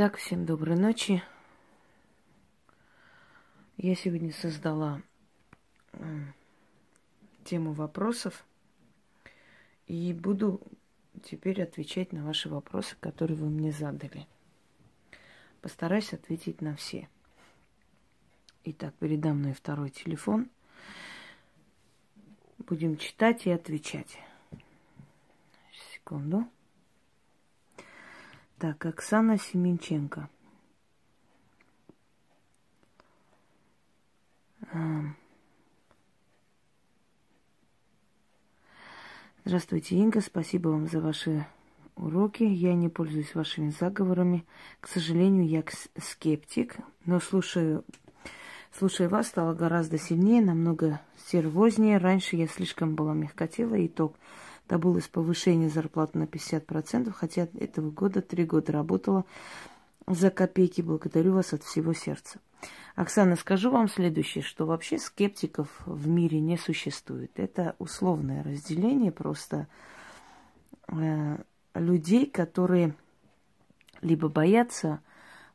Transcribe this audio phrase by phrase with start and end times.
[0.00, 1.24] Итак, всем доброй ночи.
[3.78, 5.02] Я сегодня создала
[7.42, 8.46] тему вопросов
[9.88, 10.62] и буду
[11.24, 14.28] теперь отвечать на ваши вопросы, которые вы мне задали.
[15.62, 17.08] Постараюсь ответить на все.
[18.62, 20.48] Итак, передо мной второй телефон.
[22.58, 24.16] Будем читать и отвечать.
[25.92, 26.48] Секунду.
[28.58, 30.28] Так, Оксана Семенченко.
[39.44, 40.20] Здравствуйте, Инга.
[40.20, 41.46] Спасибо вам за ваши
[41.94, 42.42] уроки.
[42.42, 44.44] Я не пользуюсь вашими заговорами.
[44.80, 45.62] К сожалению, я
[45.96, 47.84] скептик, но слушаю,
[48.76, 51.98] слушая вас, стало гораздо сильнее, намного сервознее.
[51.98, 54.16] Раньше я слишком была мягкотела, итог–
[54.68, 59.24] добылось повышение зарплаты на 50%, хотя этого года, три года работала
[60.06, 60.82] за копейки.
[60.82, 62.38] Благодарю вас от всего сердца.
[62.94, 67.32] Оксана, скажу вам следующее, что вообще скептиков в мире не существует.
[67.36, 69.68] Это условное разделение просто
[70.88, 71.38] э,
[71.74, 72.94] людей, которые
[74.00, 75.00] либо боятся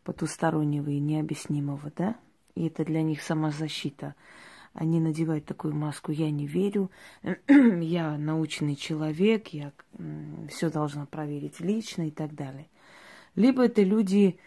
[0.03, 2.15] потустороннего и необъяснимого, да,
[2.55, 4.15] и это для них самозащита–
[4.73, 6.89] они надевают такую маску, я не верю,
[7.47, 9.71] я научный человек, я
[10.49, 12.67] все должна проверить лично и так далее.
[13.35, 14.37] Либо это люди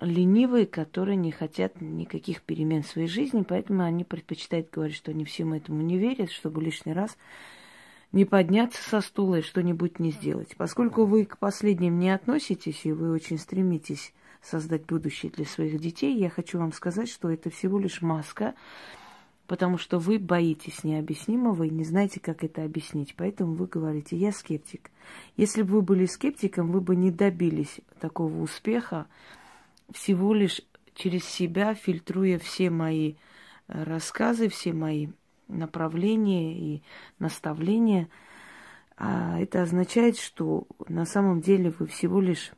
[0.00, 5.24] ленивые, которые не хотят никаких перемен в своей жизни, поэтому они предпочитают говорить, что они
[5.24, 7.16] всему этому не верят, чтобы лишний раз
[8.10, 10.54] не подняться со стула и что-нибудь не сделать.
[10.56, 16.18] Поскольку вы к последним не относитесь, и вы очень стремитесь создать будущее для своих детей,
[16.18, 18.54] я хочу вам сказать, что это всего лишь маска,
[19.52, 23.14] потому что вы боитесь необъяснимого и не знаете, как это объяснить.
[23.14, 24.90] Поэтому вы говорите, я скептик.
[25.36, 29.08] Если бы вы были скептиком, вы бы не добились такого успеха,
[29.92, 30.62] всего лишь
[30.94, 33.16] через себя, фильтруя все мои
[33.68, 35.08] э, рассказы, все мои
[35.48, 36.82] направления и
[37.18, 38.08] наставления.
[38.96, 42.52] А это означает, что на самом деле вы всего лишь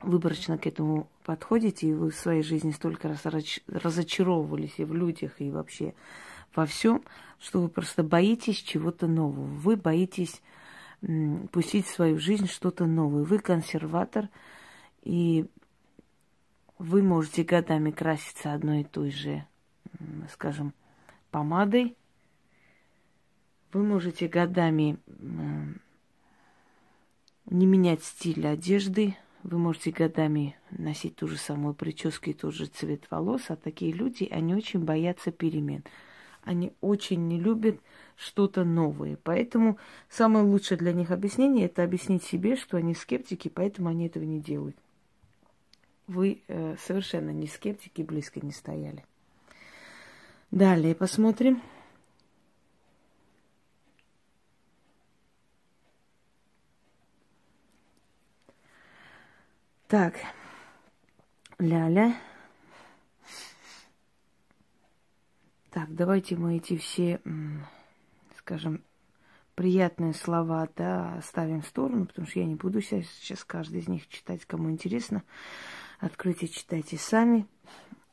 [0.00, 3.24] выборочно к этому подходите, и вы в своей жизни столько раз
[3.66, 5.94] разочаровывались и в людях, и вообще
[6.54, 7.02] во всем,
[7.38, 9.46] что вы просто боитесь чего-то нового.
[9.46, 10.42] Вы боитесь
[11.50, 13.24] пустить в свою жизнь что-то новое.
[13.24, 14.28] Вы консерватор,
[15.02, 15.46] и
[16.78, 19.46] вы можете годами краситься одной и той же,
[20.30, 20.74] скажем,
[21.30, 21.96] помадой.
[23.72, 24.98] Вы можете годами
[27.46, 32.66] не менять стиль одежды, вы можете годами носить ту же самую прическу и тот же
[32.66, 35.84] цвет волос, а такие люди, они очень боятся перемен.
[36.44, 37.78] Они очень не любят
[38.16, 39.18] что-то новое.
[39.22, 44.24] Поэтому самое лучшее для них объяснение– это объяснить себе, что они скептики, поэтому они этого
[44.24, 44.76] не делают.
[46.06, 49.04] Вы э, совершенно не скептики, близко не стояли.
[50.50, 51.62] Далее посмотрим.
[59.92, 60.14] Так,
[61.58, 62.16] ля-ля.
[65.68, 67.20] Так, давайте мы эти все,
[68.38, 68.82] скажем,
[69.54, 74.08] приятные слова, да, оставим в сторону, потому что я не буду сейчас каждый из них
[74.08, 75.24] читать, кому интересно.
[75.98, 77.46] Откройте, читайте сами.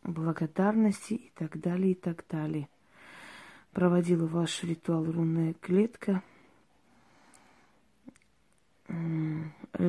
[0.04, 2.68] Благодарности и так далее, и так далее.
[3.72, 6.24] Проводила ваш ритуал рунная клетка–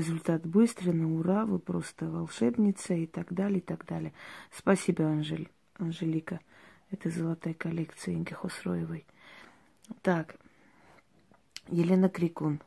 [0.01, 4.13] результат быстрый, на ура, вы просто волшебница и так далее, и так далее.
[4.51, 6.41] Спасибо, Анжель, Анжелика.
[6.91, 9.07] Это золотая коллекция Инги Хосроевой.
[10.03, 10.37] Так,
[11.69, 12.61] Елена Крикун.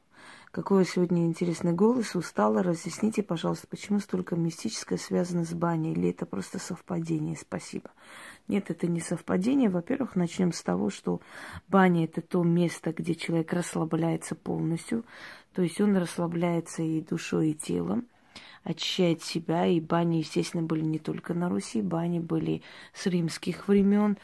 [0.53, 2.15] Какой сегодня интересный голос.
[2.15, 2.61] Устала.
[2.61, 5.93] Разъясните, пожалуйста, почему столько мистическое связано с баней?
[5.93, 7.35] Или это просто совпадение?
[7.35, 7.89] Спасибо.
[8.47, 9.71] Нет, это не совпадение.
[9.71, 11.21] Во-первых, начнем с того, что
[11.69, 15.05] баня– это то место, где человек расслабляется полностью.
[15.55, 18.05] То есть он расслабляется и душой, и телом,
[18.63, 19.65] очищает себя.
[19.65, 21.81] И бани, естественно, были не только на Руси.
[21.81, 22.61] Бани были
[22.93, 24.19] с римских времен.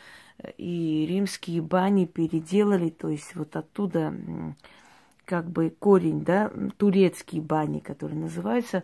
[0.59, 2.91] И римские бани переделали.
[2.91, 4.13] То есть вот оттуда
[5.29, 8.83] как бы корень, да, турецкие бани, которые называются.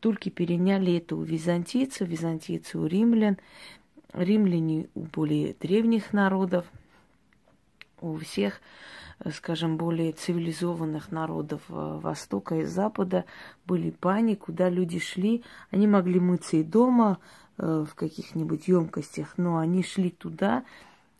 [0.00, 3.36] Турки переняли это у византийцев, византийцы у римлян,
[4.14, 6.64] римляне у более древних народов,
[8.00, 8.62] у всех,
[9.30, 13.26] скажем, более цивилизованных народов э, Востока и Запада
[13.66, 15.44] были бани, куда люди шли.
[15.70, 17.18] Они могли мыться и дома
[17.58, 20.64] э, в каких-нибудь емкостях, но они шли туда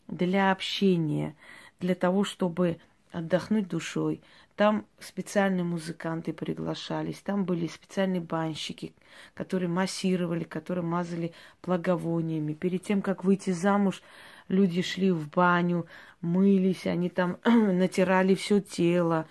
[0.07, 1.35] для общения,
[1.79, 2.79] для того, чтобы
[3.11, 4.21] отдохнуть душой,
[4.55, 8.93] Там специальные музыканты приглашались, там были специальные банщики,
[9.33, 12.53] которые массировали, которые мазали благовониями.
[12.53, 14.01] Перед тем, как выйти замуж,
[14.47, 15.87] люди шли в баню,
[16.21, 19.27] мылись, они там натирали все тело.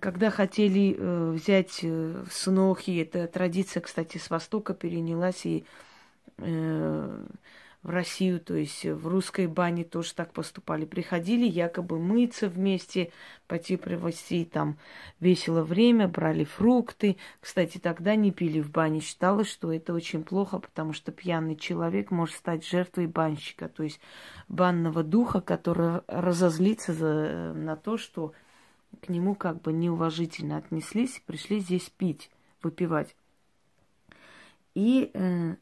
[0.00, 5.64] Когда хотели э, взять э, снохи, эта традиция, кстати, с Востока перенялась и
[6.36, 7.26] э,
[7.82, 10.84] в Россию, то есть в русской бане тоже так поступали.
[10.84, 13.10] Приходили якобы мыться вместе,
[13.48, 14.78] пойти провести там
[15.18, 17.16] весело время, брали фрукты.
[17.40, 19.00] Кстати, тогда не пили в бане.
[19.00, 24.00] Считалось, что это очень плохо, потому что пьяный человек может стать жертвой банщика, то есть
[24.48, 28.32] банного духа, который разозлится за, на то, что
[29.00, 32.30] к нему как бы неуважительно отнеслись, пришли здесь пить,
[32.62, 33.16] выпивать.
[34.74, 35.56] И э,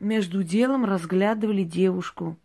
[0.00, 2.36] между делом разглядывали девушку,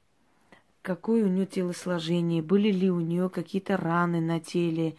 [0.82, 4.96] какое у нее телосложение, были ли у нее какие-то раны на теле,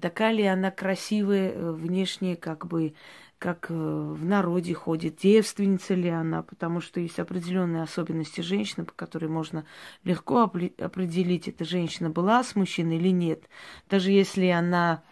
[0.00, 2.94] такая ли она красивая э, внешне, как бы,
[3.38, 8.92] как э, в народе ходит, девственница ли она, потому что есть определенные особенности женщины, по
[8.92, 9.66] которой можно
[10.04, 13.42] легко определить, эта женщина была с мужчиной или нет.
[13.90, 15.02] Даже если она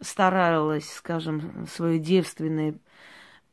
[0.00, 2.74] старалась, скажем, свое девственное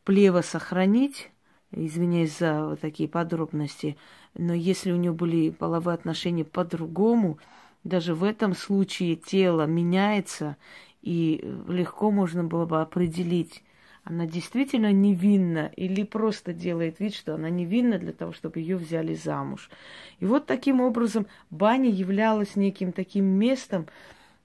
[0.04, 1.32] плево сохранить,
[1.72, 3.98] извиняюсь за вот такие подробности,
[4.36, 7.38] но если у нее были половые отношения по-другому,
[7.84, 10.58] даже в этом случае тело меняется,
[11.02, 13.64] и легко можно было бы определить,
[14.04, 19.14] она действительно невинна или просто делает вид, что она невинна для того, чтобы ее взяли
[19.14, 19.70] замуж.
[20.20, 23.88] И вот таким образом баня являлась неким таким местом,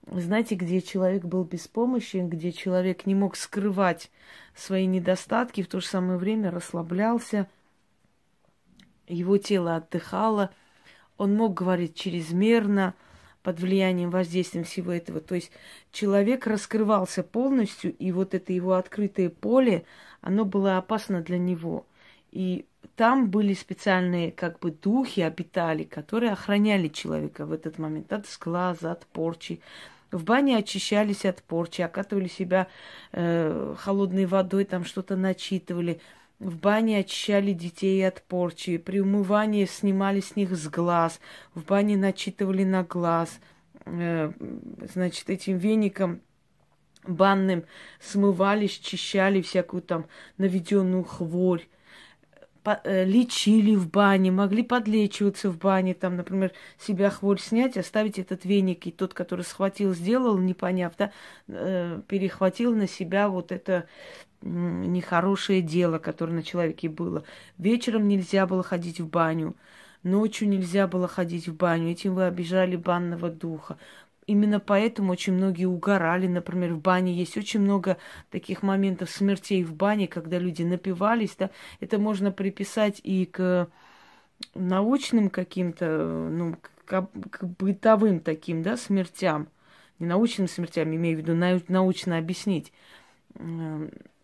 [0.07, 4.11] знаете, где человек был беспомощен, где человек не мог скрывать
[4.55, 7.49] свои недостатки, в то же самое время расслаблялся,
[9.09, 10.51] его тело отдыхало,
[11.17, 12.95] он мог говорить чрезмерно,
[13.47, 15.21] под влиянием, воздействием всего этого.
[15.21, 15.53] То есть
[15.93, 19.85] человек раскрывался полностью, и вот это его открытое поле,
[20.21, 21.87] оно было опасно для него.
[22.33, 22.67] И
[22.97, 28.91] там были специальные как бы духи обитали, которые охраняли человека в этот момент от сглаза,
[28.91, 29.61] от порчи.
[30.13, 32.69] В бане очищались от порчи, окатывали себя
[33.13, 36.01] э, холодной водой, там что-то начитывали.
[36.39, 38.77] В бане очищали детей от порчи.
[38.77, 41.21] При умывании снимали с них с глаз.
[41.55, 43.41] В бане начитывали на глаз.
[43.85, 44.33] Э,
[44.93, 46.21] значит, этим веником
[47.05, 47.65] банным
[48.01, 50.07] смывали, счищали всякую там
[50.39, 51.67] наведенную хворь.
[52.67, 58.45] Э, лечили в бане, могли подлечиваться в бане, там, например, себя хворь снять, оставить этот
[58.45, 61.13] веник, и тот, который схватил, сделал, не поняв, да,
[61.47, 63.87] э, перехватил на себя вот это
[64.43, 67.25] нехорошее дело, которое на человеке было.
[67.57, 69.55] Вечером нельзя было ходить в баню,
[70.03, 73.79] ночью нельзя было ходить в баню, этим вы обижали банного духа.
[74.27, 77.15] Именно поэтому очень многие угорали, например, в бане.
[77.15, 77.97] Есть очень много
[78.31, 81.51] таких моментов смертей в бане, когда люди напивались, да.
[81.81, 83.69] Это можно приписать и к
[84.55, 89.49] научным каким-то, ну, к, к бытовым таким, да, смертям.
[90.01, 91.35] Не научным смертям, имею в виду
[91.69, 92.73] научно объяснить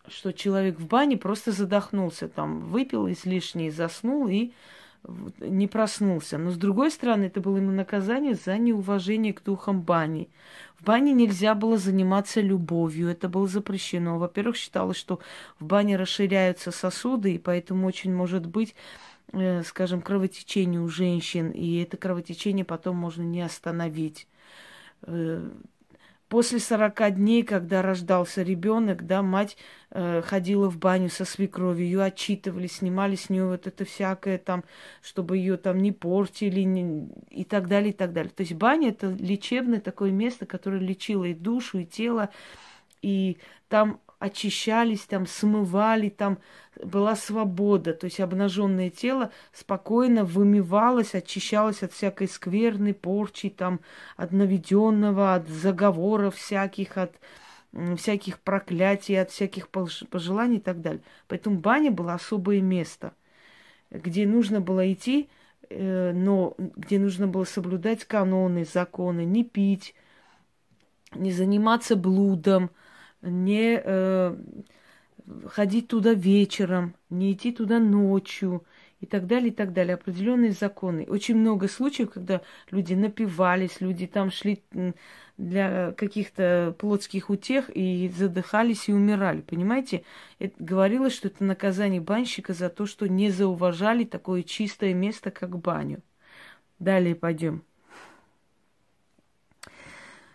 [0.09, 4.53] что человек в бане просто задохнулся, там, выпил излишне, заснул и
[5.41, 6.39] не проснулся.
[6.39, 10.29] Но с другой стороны, это было ему наказание за неуважение к духам бани.
[10.79, 14.19] В бане нельзя было заниматься любовью, это было запрещено.
[14.19, 15.21] Во-первых, считалось, что
[15.59, 18.75] в бане расширяются сосуды, и поэтому очень может быть,
[19.33, 24.27] э, скажем, кровотечение у женщин, и это кровотечение потом можно не остановить.
[26.33, 29.59] После 40 дней, когда рождался ребенок, да, мать
[29.91, 34.65] э, ходила в баню со свекровью, ее отчитывали, снимали с нее вот это всякое там,
[35.03, 38.33] чтобы ее там не портили не, и так далее, и так далее.
[38.35, 42.31] То есть баня это лечебное такое место, которое лечило и душу, и тело,
[43.03, 43.37] и
[43.69, 46.39] там очищались, там смывали, там
[46.81, 53.81] была свобода, то есть обнаженное тело спокойно вымывалось, очищалось от всякой скверной порчи, там,
[54.17, 57.13] от наведенного, от заговоров всяких, от
[57.97, 61.03] всяких проклятий, от всяких пожеланий и так далее.
[61.27, 63.15] Поэтому баня была особое место,
[63.91, 65.29] где нужно было идти,
[65.69, 69.97] э, но где нужно было соблюдать каноны, законы, не пить,
[71.13, 72.71] не заниматься блудом–
[73.23, 74.37] не э,
[75.47, 78.65] ходить туда вечером, не идти туда ночью
[79.01, 79.95] и так далее, и так далее.
[79.95, 81.07] Определенные законы.
[81.09, 84.63] Очень много случаев, когда люди напивались, люди там шли
[85.39, 89.41] для каких-то плотских утех и задыхались и умирали.
[89.41, 90.05] Понимаете?
[90.39, 95.59] Это говорилось, что это наказание банщика за то, что не зауважали такое чистое место, как
[95.59, 96.03] баню.
[96.79, 97.65] Далее пойдем.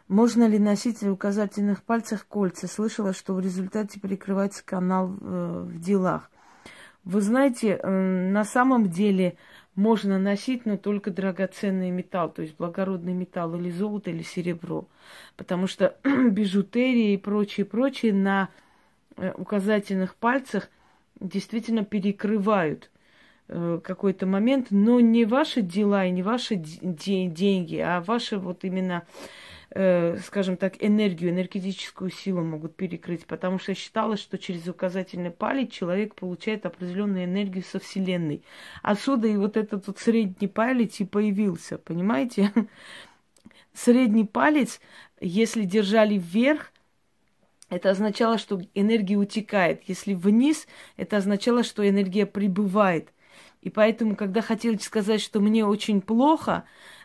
[0.07, 2.67] Можно ли носить в указательных пальцах кольца?
[2.67, 6.31] Слышала, что в результате перекрывается канал э, в делах.
[7.03, 9.35] Вы знаете, э, на самом деле
[9.75, 14.87] можно носить, но только драгоценный металл, то есть благородный металл или золото, или серебро.
[15.35, 18.47] Потому что бижутерия и прочее, прочее на
[19.17, 20.69] э, указательных пальцах
[21.19, 22.91] действительно перекрывают
[23.47, 29.03] какой-то момент, но не ваши дела и не ваши деньги, а ваши вот именно
[29.71, 35.71] э, скажем так, энергию, энергетическую силу могут перекрыть, потому что считалось, что через указательный палец
[35.71, 38.43] человек получает определенную энергию со Вселенной.
[38.81, 42.51] Отсюда и вот этот вот средний палец и появился, понимаете?
[43.73, 44.81] Средний палец,
[45.21, 46.71] если держали вверх,
[47.69, 49.83] это означало, что энергия утекает.
[49.87, 53.09] Если вниз, это означало, что энергия прибывает.
[53.61, 56.63] И поэтому, когда хотели сказать, что мне очень плохо,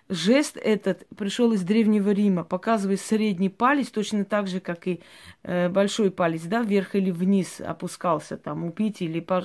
[0.08, 5.00] Жест этот пришел из Древнего Рима, показывая средний палец, точно так же, как и
[5.42, 9.44] э, большой палец, да, вверх или вниз опускался, там, упить или, пож...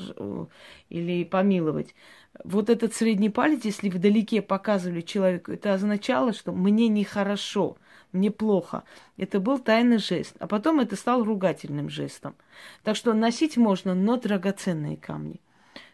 [0.89, 1.95] или помиловать.
[2.43, 7.77] Вот этот средний палец, если вдалеке показывали человеку, это означало, что мне нехорошо,
[8.11, 8.83] мне плохо.
[9.17, 10.35] Это был тайный жест.
[10.39, 12.35] А потом это стал ругательным жестом.
[12.83, 15.39] Так что носить можно, но драгоценные камни.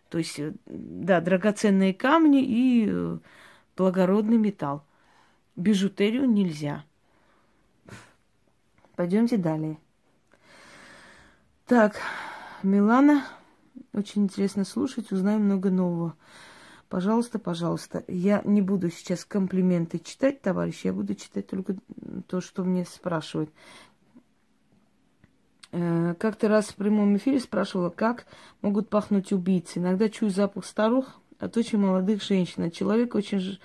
[0.10, 3.18] То есть, э, да, драгоценные камни и э,
[3.76, 4.84] благородный металл.
[5.56, 6.84] Бижутерию нельзя.
[8.96, 9.78] Пойдемте далее.
[11.66, 11.96] Так,
[12.62, 13.26] Милана,
[13.94, 16.16] очень интересно слушать, узнаем много нового.
[16.90, 18.04] Пожалуйста, пожалуйста.
[18.08, 21.76] Я не буду сейчас комплименты читать, товарищи, я буду читать только
[22.28, 23.50] то, что мне спрашивают.
[25.72, 28.28] Э, как-то раз в прямом эфире спрашивала, как
[28.62, 29.80] могут пахнуть убийцы.
[29.80, 32.64] Иногда чую запах старух, от очень молодых женщин.
[32.64, 33.60] От человека очень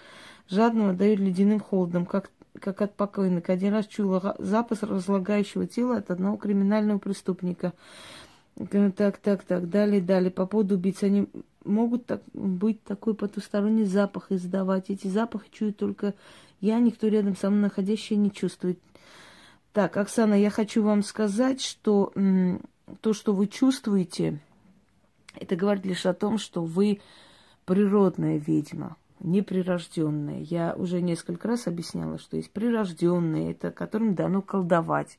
[0.48, 3.52] жадного дают ледяным холодом, как, как от покойника.
[3.52, 7.72] Один раз чула запах разлагающего тела от одного криминального преступника.
[8.96, 10.30] Так, так, так, далее, далее.
[10.30, 11.28] По поводу убийц, они
[11.64, 14.90] могут так, быть такой потусторонний запах издавать.
[14.90, 16.14] Эти запахи чую только
[16.60, 18.78] я, никто рядом со мной находящий не чувствует.
[19.72, 22.62] Так, Оксана, я хочу вам сказать, что м,
[23.00, 24.40] то, что вы чувствуете,
[25.36, 27.00] это говорит лишь о том, что вы
[27.68, 30.40] природная ведьма, неприрожденная.
[30.40, 35.18] Я уже несколько раз объясняла, что есть прирожденные, это которым дано колдовать,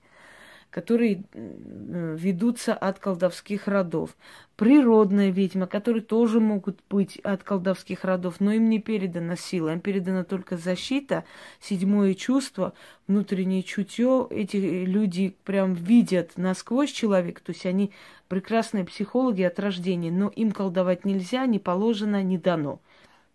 [0.69, 4.15] которые ведутся от колдовских родов.
[4.55, 9.79] Природная ведьма, которые тоже могут быть от колдовских родов, но им не передана сила, им
[9.79, 11.23] передана только защита,
[11.59, 12.73] седьмое чувство,
[13.07, 14.27] внутреннее чутье.
[14.29, 17.91] Эти люди прям видят насквозь человека, то есть они
[18.27, 22.79] прекрасные психологи от рождения, но им колдовать нельзя, не положено, не дано.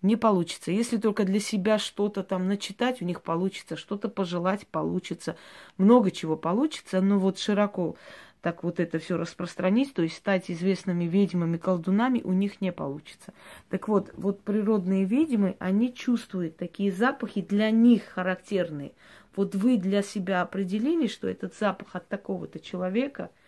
[0.04, 0.70] Не получится.
[0.70, 5.34] Если только для себя что-то там начитать, у них получится, что-то пожелать получится,
[5.78, 7.96] много чего получится, но вот широко
[8.42, 13.32] так вот это все распространить, то есть стать известными ведьмами, колдунами, у них не получится.
[13.70, 18.92] Так вот, вот природные ведьмы, они чувствуют такие запахи, для них характерные.
[19.34, 23.30] Вот вы для себя определили, что этот запах от такого-то человека–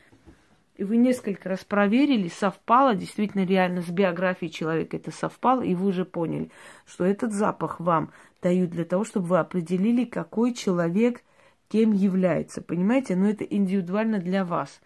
[0.77, 5.89] и вы несколько раз проверили, совпало, действительно реально с биографией человека это совпало, и вы
[5.89, 6.51] уже поняли,
[6.87, 8.11] что этот запах вам
[8.43, 11.23] дают для того, чтобы вы определили, какой человек
[11.69, 12.61] кем является.
[12.61, 13.17] Понимаете?
[13.17, 14.81] Но это индивидуально для вас.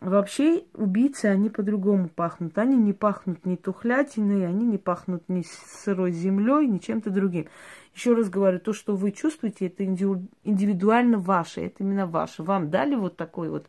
[0.00, 2.56] Вообще убийцы, они по-другому пахнут.
[2.58, 5.44] Они не пахнут ни тухлятиной, они не пахнут ни
[5.82, 7.46] сырой землей, ни чем-то другим.
[7.94, 12.42] Еще раз говорю, то, что вы чувствуете, это индивидуально ваше, это именно ваше.
[12.42, 13.66] Вам дали вот такое вот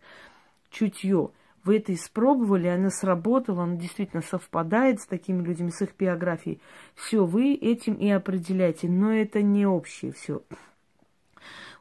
[0.69, 1.31] чутье
[1.63, 6.61] вы это испробовали, оно сработало, оно действительно совпадает с такими людьми, с их биографией.
[6.95, 10.43] Все, вы этим и определяете, но это не общее все.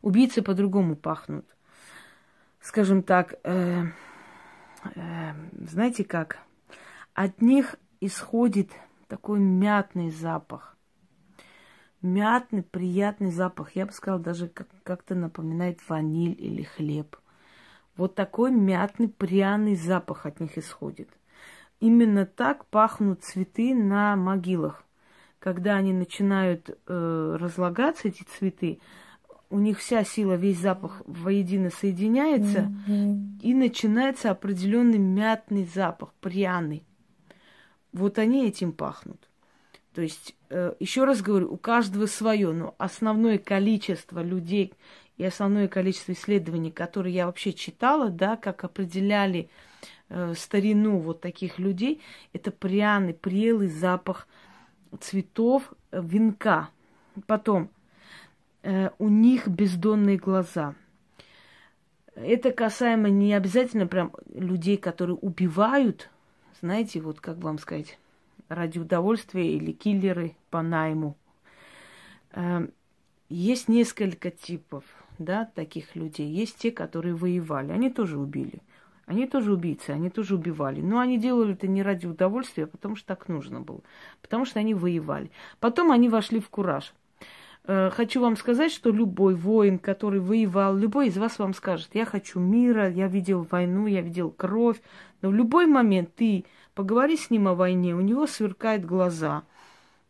[0.02, 1.46] Убийцы по-другому пахнут.
[2.60, 3.84] Скажем так, э,
[4.94, 5.32] э,
[5.70, 6.38] знаете как?
[7.14, 8.70] От них исходит
[9.08, 10.76] такой мятный запах.
[12.02, 13.76] Мятный, приятный запах.
[13.76, 17.16] Я бы сказала, даже как- как-то напоминает ваниль или хлеб.
[17.96, 21.08] Вот такой мятный, пряный запах от них исходит.
[21.80, 24.84] Именно так пахнут цветы на могилах.
[25.38, 28.80] Когда они начинают э, разлагаться, эти цветы,
[29.48, 33.40] у них вся сила, весь запах воедино соединяется, mm-hmm.
[33.42, 36.84] и начинается определенный мятный запах, пряный.
[37.92, 39.28] Вот они этим пахнут.
[39.94, 44.72] То есть, э, еще раз говорю, у каждого свое, но основное количество людей,
[45.20, 49.50] и основное количество исследований, которые я вообще читала, да, как определяли
[50.08, 52.00] э, старину вот таких людей,
[52.32, 54.26] это пряный, прелый запах
[54.98, 56.70] цветов э, венка.
[57.26, 57.68] Потом
[58.62, 60.74] э, у них бездонные глаза.
[62.14, 66.08] Это касаемо не обязательно прям людей, которые убивают,
[66.62, 67.98] знаете, вот как вам сказать,
[68.48, 71.14] ради удовольствия или киллеры по найму.
[72.32, 72.72] Эм,
[73.28, 74.84] есть несколько типов,
[75.20, 76.28] да, таких людей.
[76.28, 78.60] Есть те, которые воевали, они тоже убили.
[79.06, 80.80] Они тоже убийцы, они тоже убивали.
[80.80, 83.80] Но они делали это не ради удовольствия, а потому что так нужно было.
[84.22, 85.30] Потому что они воевали.
[85.58, 86.94] Потом они вошли в кураж.
[87.64, 92.04] Э, хочу вам сказать, что любой воин, который воевал, любой из вас вам скажет, я
[92.04, 94.80] хочу мира, я видел войну, я видел кровь.
[95.22, 99.42] Но в любой момент ты поговори с ним о войне, у него сверкают глаза,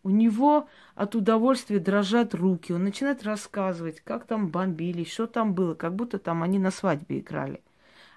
[0.02, 5.74] у него от удовольствия дрожат руки, он начинает рассказывать, как там бомбили, что там было,
[5.74, 7.60] как будто там они на свадьбе играли.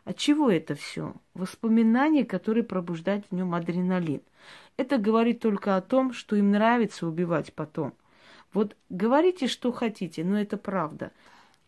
[0.05, 1.13] От чего это все?
[1.33, 4.21] Воспоминания, которые пробуждают в нем адреналин.
[4.75, 7.93] Это говорит только о том, что им нравится убивать потом.
[8.53, 11.11] Вот говорите, что хотите, но это правда.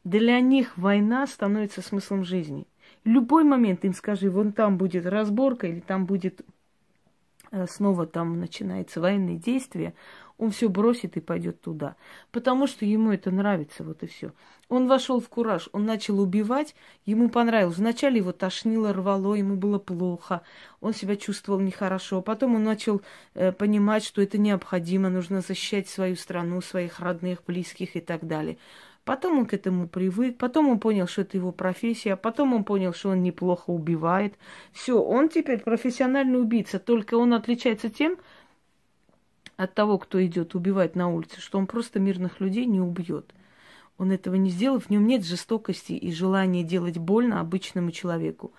[0.04, 2.68] Для них война становится смыслом жизни.
[3.04, 6.42] любой момент им скажи, вон там будет разборка или там будет
[7.68, 9.94] снова там начинается военные действия,
[10.38, 11.96] он все бросит и пойдет туда.
[12.32, 14.34] Потому что ему это нравится, вот и все.
[14.68, 17.78] Он вошел в кураж, он начал убивать, ему понравилось.
[17.78, 20.42] Вначале его тошнило, рвало, ему было плохо,
[20.82, 22.22] он себя чувствовал нехорошо.
[22.22, 23.02] Потом он начал
[23.34, 28.58] э, понимать, что это необходимо, нужно защищать свою страну, своих родных, близких и так далее.
[29.06, 32.92] Потом он к этому привык, потом он понял, что это его профессия, потом он понял,
[32.92, 34.34] что он неплохо убивает.
[34.74, 38.18] Все, он теперь профессиональный убийца, только он отличается тем,
[39.58, 43.32] от того, кто идет убивать на улице, что он просто мирных людей не убьет.
[43.98, 48.52] Он этого не сделал, в нем нет жестокости и желания делать больно обычному человеку.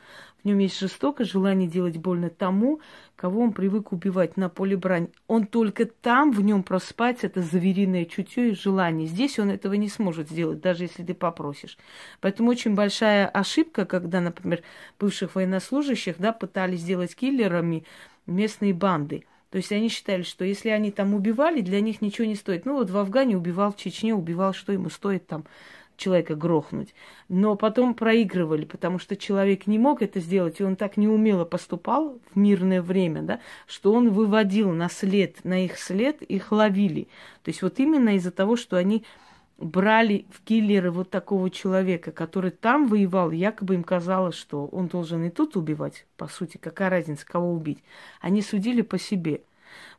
[0.42, 2.80] В нем есть жестокость, желание делать больно тому,
[3.16, 5.08] кого он привык убивать на поле брань.
[5.26, 9.06] Он только там в нем проспать это звериное чутье и желание.
[9.06, 11.76] Здесь он этого не сможет сделать, даже если ты попросишь.
[12.20, 14.62] Поэтому очень большая ошибка, когда, например,
[14.98, 17.84] бывших военнослужащих да, пытались сделать киллерами
[18.26, 19.24] местные банды–
[19.56, 22.66] то есть они считали, что если они там убивали, для них ничего не стоит.
[22.66, 25.46] Ну вот в Афгане убивал, в Чечне убивал, что ему стоит там
[25.96, 26.94] человека грохнуть.
[27.30, 32.18] Но потом проигрывали, потому что человек не мог это сделать, и он так неумело поступал
[32.34, 37.08] в мирное время, да, что он выводил на след, на их след, их ловили.
[37.42, 39.04] То есть вот именно из-за того, что они
[39.58, 45.24] брали в киллеры вот такого человека, который там воевал, якобы им казалось, что он должен
[45.24, 47.82] и тут убивать, по сути, какая разница, кого убить.
[48.20, 49.42] Они судили по себе.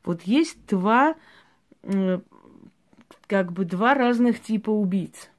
[0.04, 1.16] Вот есть два,
[3.28, 5.30] как бы два разных типа убийц.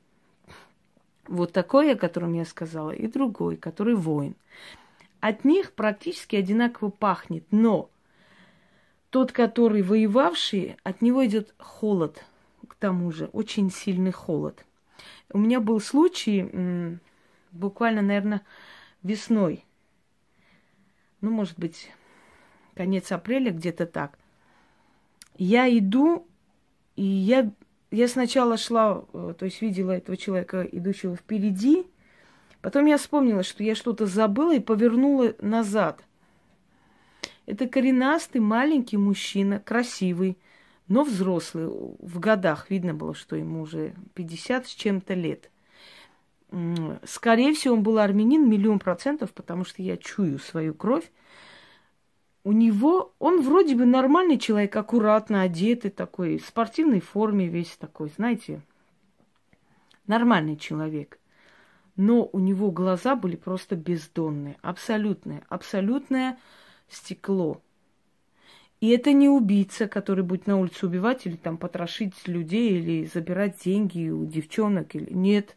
[1.29, 4.35] Вот такой, о котором я сказала, и другой, который воин.
[5.21, 7.91] От них практически одинаково пахнет, но
[9.11, 12.25] тот, который воевавший, от него идет холод–
[12.67, 14.65] к тому же очень сильный холод.
[15.33, 16.99] У меня был случай
[17.53, 18.43] буквально, наверное,
[19.03, 19.65] весной,
[21.21, 21.91] ну, может быть,
[22.75, 24.19] конец апреля, где-то так.
[25.37, 26.27] Я иду,
[26.97, 27.51] и я,
[27.91, 31.87] я сначала шла, э, то есть видела этого человека, идущего впереди,
[32.61, 36.05] потом я вспомнила, что я что-то забыла и повернула назад.
[37.47, 40.37] Это коренастый маленький мужчина, красивый,
[40.89, 45.51] но взрослый, в годах видно было, что ему уже 50 с чем-то лет.
[47.05, 51.11] Скорее всего, он был армянин миллион процентов, потому что я чую свою кровь.
[52.43, 58.11] У него, он вроде бы нормальный человек, аккуратно одетый такой, в спортивной форме весь такой,
[58.17, 58.63] знаете,
[60.07, 61.19] нормальный человек.
[61.97, 66.39] Но у него глаза были просто бездонные, абсолютное, абсолютное
[66.89, 67.61] стекло–
[68.81, 73.57] и это не убийца, который будет на улице убивать или там потрошить людей, или забирать
[73.65, 74.95] деньги у девчонок.
[74.95, 75.13] Или...
[75.13, 75.57] Нет.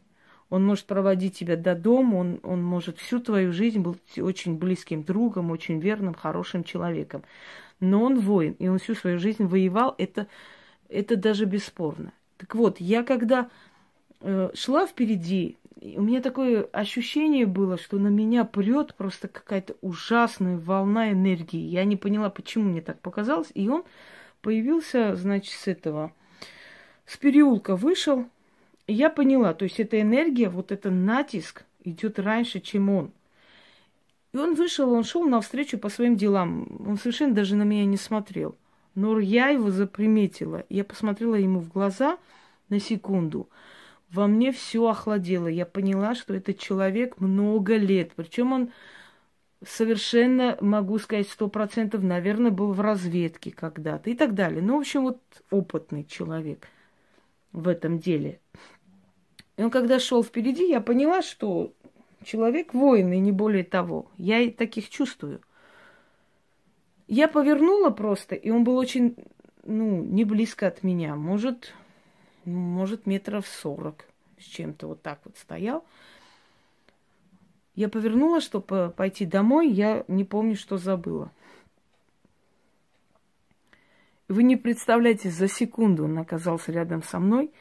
[0.49, 5.03] Он может проводить тебя до дома, он, он может всю твою жизнь быть очень близким
[5.03, 7.23] другом, очень верным, хорошим человеком.
[7.79, 10.27] Но он воин, и он всю свою жизнь воевал, это,
[10.89, 12.11] это даже бесспорно.
[12.37, 13.49] Так вот, я когда
[14.19, 20.57] э, шла впереди, у меня такое ощущение было, что на меня прет просто какая-то ужасная
[20.57, 21.59] волна энергии.
[21.59, 23.49] Я не поняла, почему мне так показалось.
[23.53, 23.83] И он
[24.41, 26.13] появился, значит, с этого,
[27.05, 28.25] с переулка вышел.
[28.87, 33.11] И я поняла, то есть эта энергия, вот этот натиск идет раньше, чем он.
[34.33, 36.67] И он вышел, он шел навстречу по своим делам.
[36.87, 38.55] Он совершенно даже на меня не смотрел.
[38.93, 40.63] Но я его заприметила.
[40.69, 42.17] Я посмотрела ему в глаза
[42.69, 43.49] на секунду–
[44.11, 45.47] во мне все охладело.
[45.47, 48.11] Я поняла, что этот человек много лет.
[48.15, 48.71] Причем он
[49.65, 54.61] совершенно, могу сказать, сто процентов, наверное, был в разведке когда-то и так далее.
[54.61, 56.67] Ну, в общем, вот опытный человек
[57.51, 58.39] в этом деле.
[59.57, 61.73] И он когда шел впереди, я поняла, что
[62.23, 64.07] человек воин, и не более того.
[64.17, 65.41] Я и таких чувствую.
[67.07, 69.15] Я повернула просто, и он был очень,
[69.63, 71.15] ну, не близко от меня.
[71.15, 71.73] Может,
[72.45, 74.05] может, метров сорок
[74.39, 75.85] с чем-то вот так вот стоял.
[77.75, 81.31] Я повернула, чтобы пойти домой, я не помню, что забыла.
[84.27, 87.51] Вы не представляете, за секунду он оказался рядом со мной.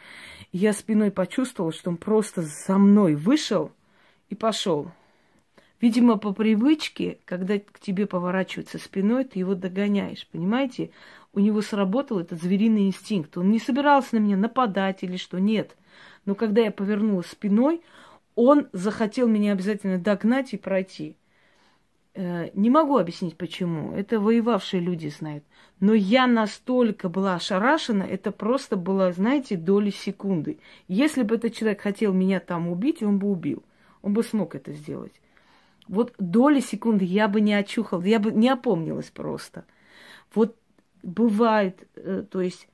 [0.52, 3.72] Я спиной почувствовала, что он просто за мной вышел
[4.28, 4.90] и пошел.
[5.80, 10.90] Видимо, по привычке, когда к тебе поворачивается спиной, ты его догоняешь, понимаете?
[11.32, 13.36] У него сработал этот звериный инстинкт.
[13.38, 15.76] Он не собирался на меня нападать или что, нет.
[16.24, 17.82] Но когда я повернулась спиной,
[18.34, 21.16] он захотел меня обязательно догнать и пройти.
[22.14, 23.92] Э, не могу объяснить почему.
[23.94, 25.44] Это воевавшие люди знают.
[25.78, 30.58] Но я настолько была ошарашена, это просто было, знаете, доли секунды.
[30.88, 33.62] Если бы этот человек хотел меня там убить, он бы убил.
[34.02, 35.12] Он бы смог это сделать.
[35.88, 39.64] Вот доли секунды я бы не очухал, я бы не опомнилась просто.
[40.34, 40.56] Вот
[41.02, 42.68] бывает, э, то есть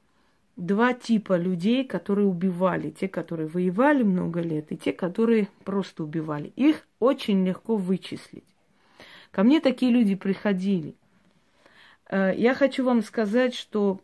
[0.56, 2.90] два типа людей, которые убивали.
[2.90, 6.52] Те, которые воевали много лет, и те, которые просто убивали.
[6.56, 8.44] Их очень легко вычислить.
[9.30, 10.94] Ко мне такие люди приходили.
[12.08, 14.00] Э, я хочу вам сказать, что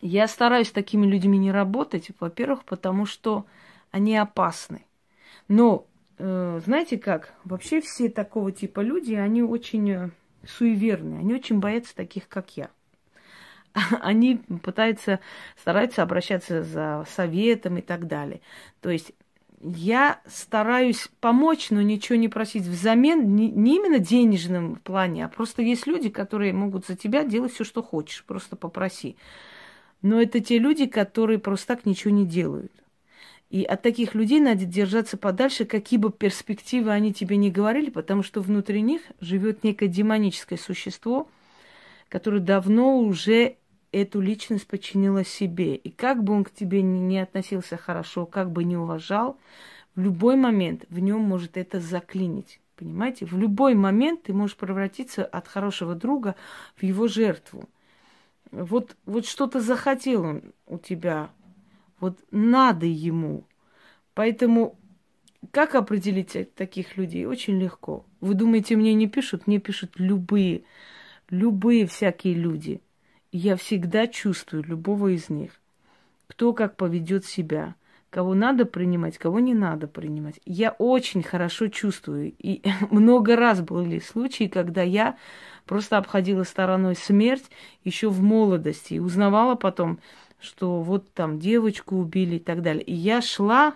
[0.00, 3.46] я стараюсь с такими людьми не работать, во-первых, потому что
[3.90, 4.84] они опасны.
[5.48, 5.86] Но
[6.18, 7.34] э, знаете как?
[7.44, 10.12] Вообще все такого типа люди, они очень
[10.46, 12.70] суеверные, они очень боятся таких, как я.
[14.00, 15.20] Они пытаются,
[15.60, 18.40] стараются обращаться за советом и так далее.
[18.80, 19.12] То есть
[19.62, 25.62] я стараюсь помочь, но ничего не просить взамен, не, не именно денежном плане, а просто
[25.62, 29.16] есть люди, которые могут за тебя делать все, что хочешь, просто попроси.
[30.02, 32.72] Но это те люди, которые просто так ничего не делают.
[33.50, 38.22] И от таких людей надо держаться подальше, какие бы перспективы они тебе не говорили, потому
[38.22, 41.28] что внутри них живет некое демоническое существо,
[42.08, 43.56] которое давно уже
[43.92, 45.76] эту личность подчинила себе.
[45.76, 49.38] И как бы он к тебе не относился хорошо, как бы не уважал,
[49.94, 52.60] в любой момент в нем может это заклинить.
[52.76, 53.26] Понимаете?
[53.26, 56.36] В любой момент ты можешь превратиться от хорошего друга
[56.76, 57.68] в его жертву.
[58.50, 61.30] Вот, вот что-то захотел он у тебя,
[62.00, 63.44] вот надо ему.
[64.14, 64.78] Поэтому
[65.50, 67.26] как определить таких людей?
[67.26, 68.04] Очень легко.
[68.20, 69.46] Вы думаете, мне не пишут?
[69.46, 70.64] Мне пишут любые,
[71.28, 72.80] любые всякие люди–
[73.32, 75.52] я всегда чувствую любого из них,
[76.26, 77.74] кто как поведет себя,
[78.10, 80.40] кого надо принимать, кого не надо принимать.
[80.44, 82.34] Я очень хорошо чувствую.
[82.38, 85.16] И много раз были случаи, когда я
[85.64, 87.50] просто обходила стороной смерть
[87.84, 90.00] еще в молодости и узнавала потом,
[90.40, 92.82] что вот там девочку убили и так далее.
[92.82, 93.74] И я шла,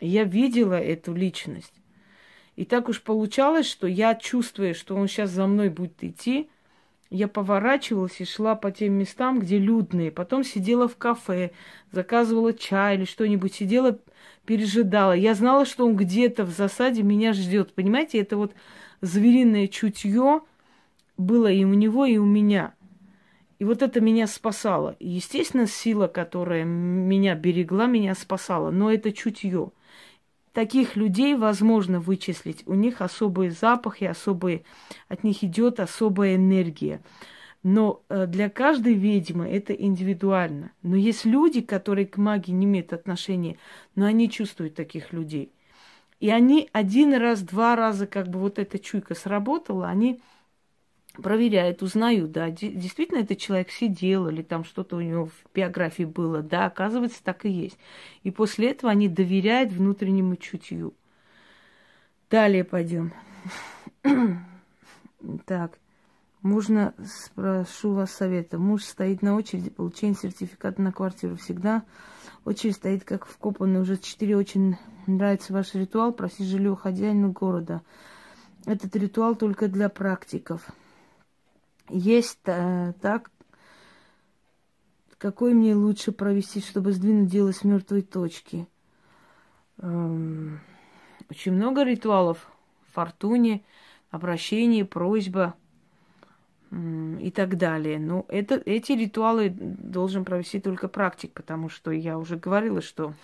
[0.00, 1.72] я видела эту личность.
[2.56, 6.48] И так уж получалось, что я, чувствуя, что он сейчас за мной будет идти,
[7.14, 10.10] я поворачивалась и шла по тем местам, где людные.
[10.10, 11.52] Потом сидела в кафе,
[11.92, 14.00] заказывала чай или что-нибудь, сидела,
[14.44, 15.12] пережидала.
[15.12, 17.72] Я знала, что он где-то в засаде меня ждет.
[17.72, 18.54] Понимаете, это вот
[19.00, 20.40] звериное чутье
[21.16, 22.74] было и у него, и у меня.
[23.60, 24.96] И вот это меня спасало.
[24.98, 28.72] естественно, сила, которая меня берегла, меня спасала.
[28.72, 29.70] Но это чутье
[30.54, 32.62] таких людей возможно вычислить.
[32.66, 34.62] У них особый запах и особые,
[35.08, 37.02] от них идет особая энергия.
[37.62, 40.70] Но э, для каждой ведьмы это индивидуально.
[40.82, 43.56] Но есть люди, которые к магии не имеют отношения,
[43.96, 45.50] но они чувствуют таких людей.
[46.20, 50.20] И они один раз, два раза, как бы вот эта чуйка сработала, они
[51.14, 56.42] проверяют, узнают, да, действительно этот человек сидел или там что-то у него в биографии было,
[56.42, 57.78] да, оказывается, так и есть.
[58.22, 60.94] И после этого они доверяют внутреннему чутью.
[62.30, 63.12] Далее пойдем.
[65.46, 65.78] так,
[66.42, 68.58] можно, спрошу вас совета.
[68.58, 71.36] Муж стоит на очереди получения сертификата на квартиру.
[71.36, 71.84] Всегда
[72.44, 73.80] очередь стоит как вкопанный.
[73.80, 76.12] Уже четыре очень нравится ваш ритуал.
[76.12, 77.82] Проси жилье хозяину города.
[78.66, 80.66] Этот ритуал только для практиков
[81.88, 83.30] есть э, так,
[85.18, 88.66] какой мне лучше провести, чтобы сдвинуть дело с мертвой точки.
[89.78, 90.60] Эм,
[91.30, 92.50] очень много ритуалов.
[92.92, 93.64] Фортуне,
[94.10, 95.54] обращение, просьба
[96.70, 97.98] и так далее.
[97.98, 103.14] Но это, эти ритуалы должен провести только практик, потому что я уже говорила, что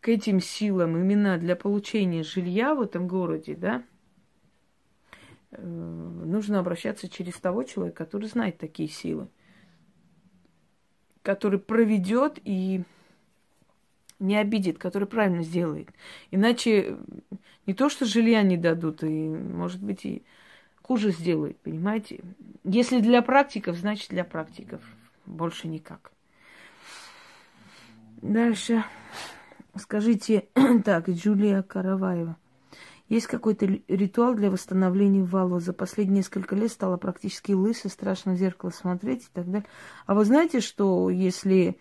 [0.00, 3.82] к этим силам именно для получения жилья в этом городе, да,
[5.58, 9.28] нужно обращаться через того человека, который знает такие силы,
[11.22, 12.82] который проведет и
[14.18, 15.88] не обидит, который правильно сделает.
[16.30, 16.98] Иначе
[17.66, 20.22] не то, что жилья не дадут, и, может быть, и
[20.82, 22.20] хуже сделают, понимаете?
[22.64, 24.82] Если для практиков, значит для практиков.
[25.26, 26.12] Больше никак.
[28.22, 28.84] Дальше.
[29.76, 30.48] Скажите,
[30.84, 32.36] так, Джулия Караваева.
[33.10, 35.64] Есть какой-то ритуал для восстановления волос?
[35.64, 39.66] За последние несколько лет стало практически лысо, страшно в зеркало смотреть и так далее.
[40.06, 41.76] А вы знаете, что если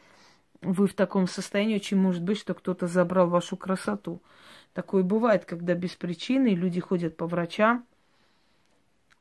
[0.62, 4.24] вы в таком состоянии, очень может быть, что кто-то забрал вашу красоту.
[4.74, 7.86] Такое бывает, когда без причины люди ходят по врачам,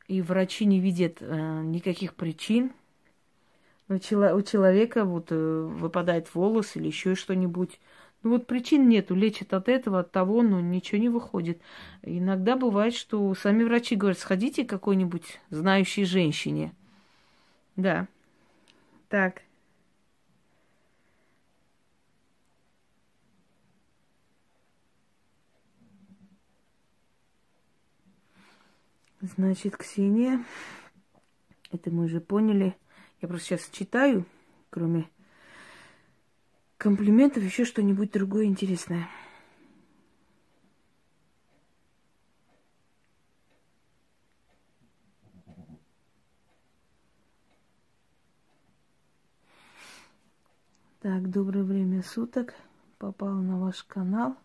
[0.06, 2.72] и врачи не видят э, никаких причин.
[3.88, 7.78] Но у человека вот э, выпадает волос или еще что-нибудь.
[8.28, 11.62] Ну вот причин нету, лечат от этого, от того, но ничего не выходит.
[12.02, 16.74] Иногда бывает, что сами врачи говорят, сходите к какой-нибудь знающей женщине.
[17.76, 18.06] Да.
[19.08, 19.44] Так.
[29.22, 30.44] Значит, Ксения,
[31.72, 32.76] это мы уже поняли.
[33.22, 34.26] Я просто сейчас читаю,
[34.68, 35.08] кроме
[36.78, 39.08] комплиментов, еще что-нибудь другое интересное.
[51.00, 52.54] Так, доброе время суток.
[52.98, 54.36] Попала на ваш канал.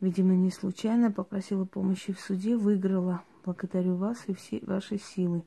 [0.00, 1.10] Видимо, не случайно.
[1.10, 5.42] Попросила помощи в суде, выиграла Благодарю вас и все ваши силы.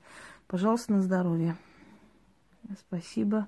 [0.48, 1.56] Пожалуйста, на здоровье.
[2.80, 3.48] Спасибо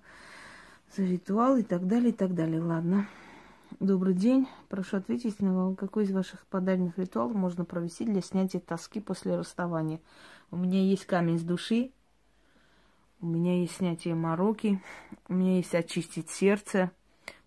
[0.93, 2.61] за ритуал и так далее, и так далее.
[2.61, 3.07] Ладно.
[3.79, 4.47] Добрый день.
[4.69, 9.99] Прошу ответить на какой из ваших подаренных ритуалов можно провести для снятия тоски после расставания.
[10.51, 11.91] У меня есть камень с души,
[13.19, 14.81] у меня есть снятие мороки,
[15.27, 16.91] у меня есть очистить сердце.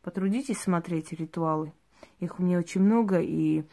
[0.02, 1.72] Потрудитесь смотреть ритуалы.
[2.20, 3.64] Их у меня очень много, и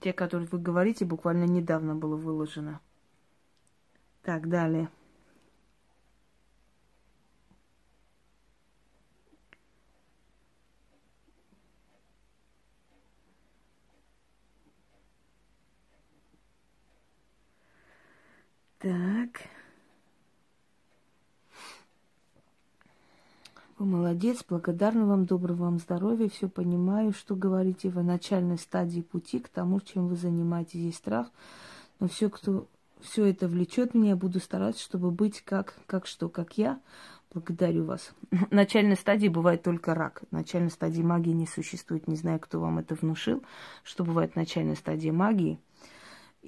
[0.00, 2.80] те, которые вы говорите, буквально недавно было выложено.
[4.22, 4.90] Так, далее.
[18.78, 19.42] Так.
[23.78, 29.38] Вы молодец, благодарна вам, доброго вам здоровья, все понимаю, что говорите в начальной стадии пути
[29.38, 30.80] к тому, чем вы занимаетесь.
[30.80, 31.26] Есть страх,
[32.00, 32.66] но все, кто
[33.02, 36.80] все это влечет меня, я буду стараться, чтобы быть как, как что, как я.
[37.34, 38.12] Благодарю вас.
[38.50, 40.22] Начальной стадии бывает только рак.
[40.30, 42.08] Начальной стадии магии не существует.
[42.08, 43.42] Не знаю, кто вам это внушил,
[43.84, 45.60] что бывает начальной стадии магии–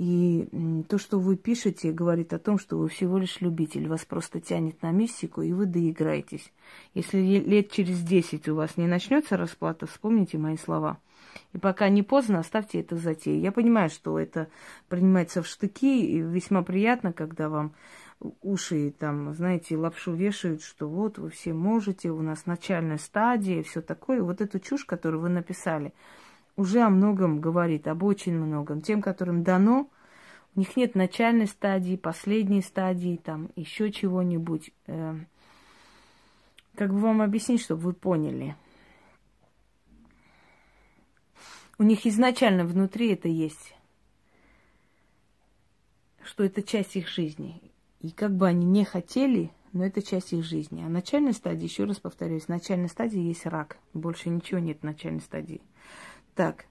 [0.01, 0.49] и
[0.89, 3.87] то, что вы пишете, говорит о том, что вы всего лишь любитель.
[3.87, 6.55] Вас просто тянет на мистику, и вы доиграетесь.
[6.95, 10.97] Если лет через десять у вас не начнется расплата, вспомните мои слова.
[11.53, 13.43] И пока не поздно, оставьте это затею.
[13.43, 14.49] Я понимаю, что это
[14.89, 17.75] принимается в штыки, и весьма приятно, когда вам
[18.41, 23.83] уши там, знаете, лапшу вешают, что вот вы все можете, у нас начальная стадия, все
[23.83, 24.23] такое.
[24.23, 25.93] Вот эту чушь, которую вы написали–
[26.57, 28.83] уже о многом говорит, об очень многом.
[28.83, 29.89] Тем, которым дано,
[30.55, 34.73] у них нет начальной стадии, последней стадии, там еще чего-нибудь.
[34.87, 35.27] Эм,
[36.75, 38.57] как бы вам объяснить, чтобы вы поняли?
[41.79, 43.75] У них изначально внутри это есть,
[46.23, 47.61] что это часть их жизни.
[48.01, 50.83] И как бы они не хотели, но это часть их жизни.
[50.83, 53.79] А начальной стадии, еще раз повторюсь, в начальной стадии есть рак.
[53.95, 55.61] Больше ничего нет в начальной стадии.
[56.35, 56.67] Так.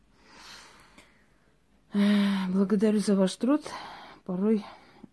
[2.50, 3.63] Благодарю за ваш труд.
[4.26, 4.63] Порой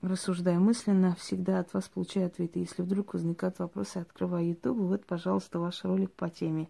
[0.02, 2.60] рассуждая мысленно, всегда от вас получаю ответы.
[2.60, 6.68] Если вдруг возникают вопросы, открываю YouTube, вот, пожалуйста, ваш ролик по теме.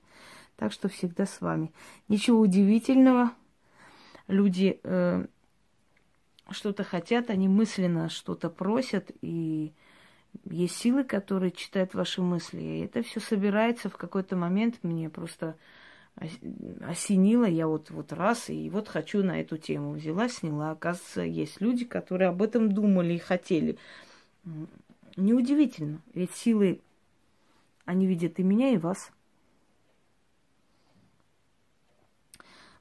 [0.57, 1.73] Так что всегда с вами.
[2.09, 3.33] Ничего удивительного.
[4.27, 5.27] Люди э,
[6.51, 9.73] что-то хотят, они мысленно что-то просят, и
[10.45, 12.61] есть силы, которые читают ваши мысли.
[12.61, 14.79] И это все собирается в какой-то момент.
[14.83, 15.57] Мне просто
[16.81, 19.93] осенило, я вот, вот раз, и вот хочу на эту тему.
[19.93, 20.71] Взяла, сняла.
[20.71, 23.79] Оказывается, есть люди, которые об этом думали и хотели.
[25.17, 26.81] Неудивительно, ведь силы,
[27.85, 29.11] они видят и меня, и вас.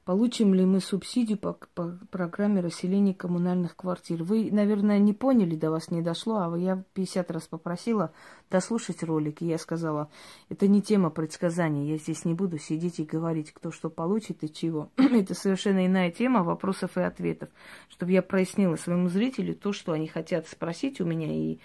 [0.06, 4.22] Получим ли мы субсидию по, по программе расселения коммунальных квартир?
[4.22, 8.12] Вы, наверное, не поняли, до вас не дошло, а я 50 раз попросила
[8.48, 10.08] дослушать ролик, и я сказала,
[10.48, 14.52] это не тема предсказаний, я здесь не буду сидеть и говорить, кто что получит и
[14.52, 14.92] чего.
[14.96, 17.48] это совершенно иная тема вопросов и ответов,
[17.88, 21.58] чтобы я прояснила своему зрителю то, что они хотят спросить у меня, и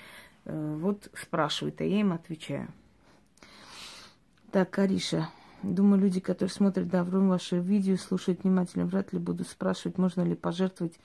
[0.46, 2.74] э, вот спрашивают, а я им отвечаю.
[4.52, 5.30] Так, Кариша,
[5.64, 10.36] Думаю, люди, которые смотрят давно ваши видео, слушают внимательно, вряд ли будут спрашивать, можно ли
[10.36, 11.00] пожертвовать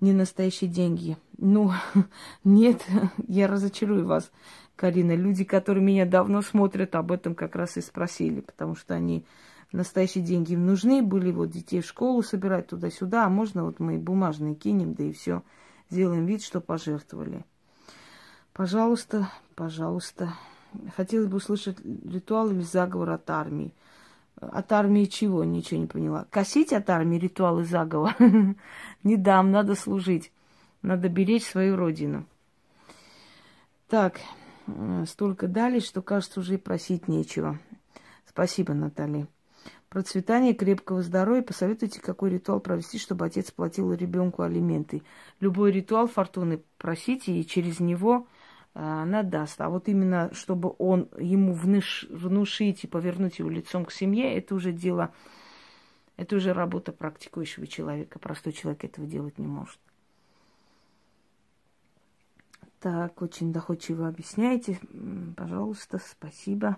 [0.00, 1.16] не настоящие деньги.
[1.38, 1.72] Ну,
[2.44, 2.84] нет,
[3.28, 4.30] я разочарую вас,
[4.74, 5.14] Карина.
[5.14, 9.24] Люди, которые меня давно смотрят, об этом как раз и спросили, потому что они
[9.72, 13.98] настоящие деньги им нужны были, вот детей в школу собирать туда-сюда, а можно вот мы
[13.98, 15.42] бумажные кинем, да и все,
[15.90, 17.44] сделаем вид, что пожертвовали.
[18.52, 20.32] Пожалуйста, пожалуйста.
[20.96, 23.72] Хотелось бы услышать ритуал или заговор от армии.
[24.40, 25.44] От армии чего?
[25.44, 26.26] Ничего не поняла.
[26.30, 28.14] Косить от армии ритуал и заговор?
[29.02, 30.30] Не дам, надо служить.
[30.82, 32.26] Надо беречь свою родину.
[33.88, 34.20] Так,
[34.66, 37.58] э, столько дали, что, кажется, уже и просить нечего.
[38.28, 39.26] Спасибо, Наталья.
[39.88, 41.42] Процветание крепкого здоровья.
[41.42, 45.02] Посоветуйте, какой ритуал провести, чтобы отец платил ребенку алименты.
[45.40, 48.26] Любой ритуал фортуны просите, и через него
[48.78, 49.60] она даст.
[49.60, 54.54] А вот именно, чтобы он ему внуш, внушить и повернуть его лицом к семье, это
[54.54, 55.12] уже дело,
[56.16, 58.18] это уже работа практикующего человека.
[58.18, 59.78] Простой человек этого делать не может.
[62.80, 64.78] Так, очень доходчиво объясняете.
[65.36, 66.76] Пожалуйста, спасибо.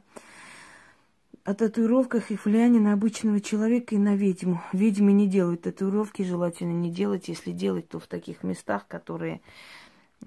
[1.43, 4.63] О татуировках и влиянии на обычного человека и на ведьму.
[4.73, 7.29] Ведьмы не делают татуировки, желательно не делать.
[7.29, 9.41] Если делать, то в таких местах, которые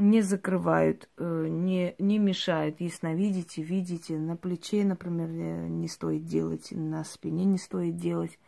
[0.02, 4.18] не закрывают, э, не, не мешают ясновидите, видите.
[4.18, 8.40] На плече, например, не стоит делать, на спине не стоит делать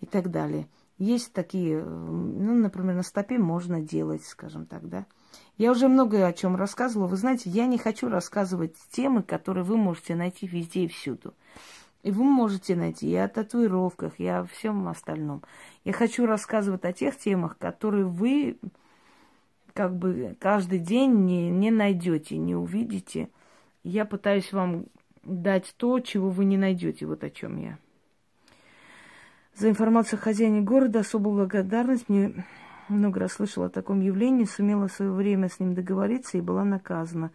[0.00, 0.68] и так далее.
[0.98, 5.06] Есть такие, э, ну, например, на стопе можно делать, скажем так, да.
[5.58, 7.06] Я уже много о чем рассказывала.
[7.06, 11.34] Вы знаете, я не хочу рассказывать темы, которые вы можете найти везде и всюду.
[12.02, 15.42] И вы можете найти и о татуировках, и о всем остальном.
[15.84, 18.58] Я хочу рассказывать о тех темах, которые вы
[19.76, 23.28] как бы каждый день не, не найдете, не увидите.
[23.84, 24.86] Я пытаюсь вам
[25.22, 27.04] дать то, чего вы не найдете.
[27.04, 27.78] Вот о чем я.
[29.54, 32.08] За информацию о хозяине города особую благодарность.
[32.08, 32.46] Мне
[32.88, 36.64] много раз слышала о таком явлении, сумела в свое время с ним договориться и была
[36.64, 37.30] наказана.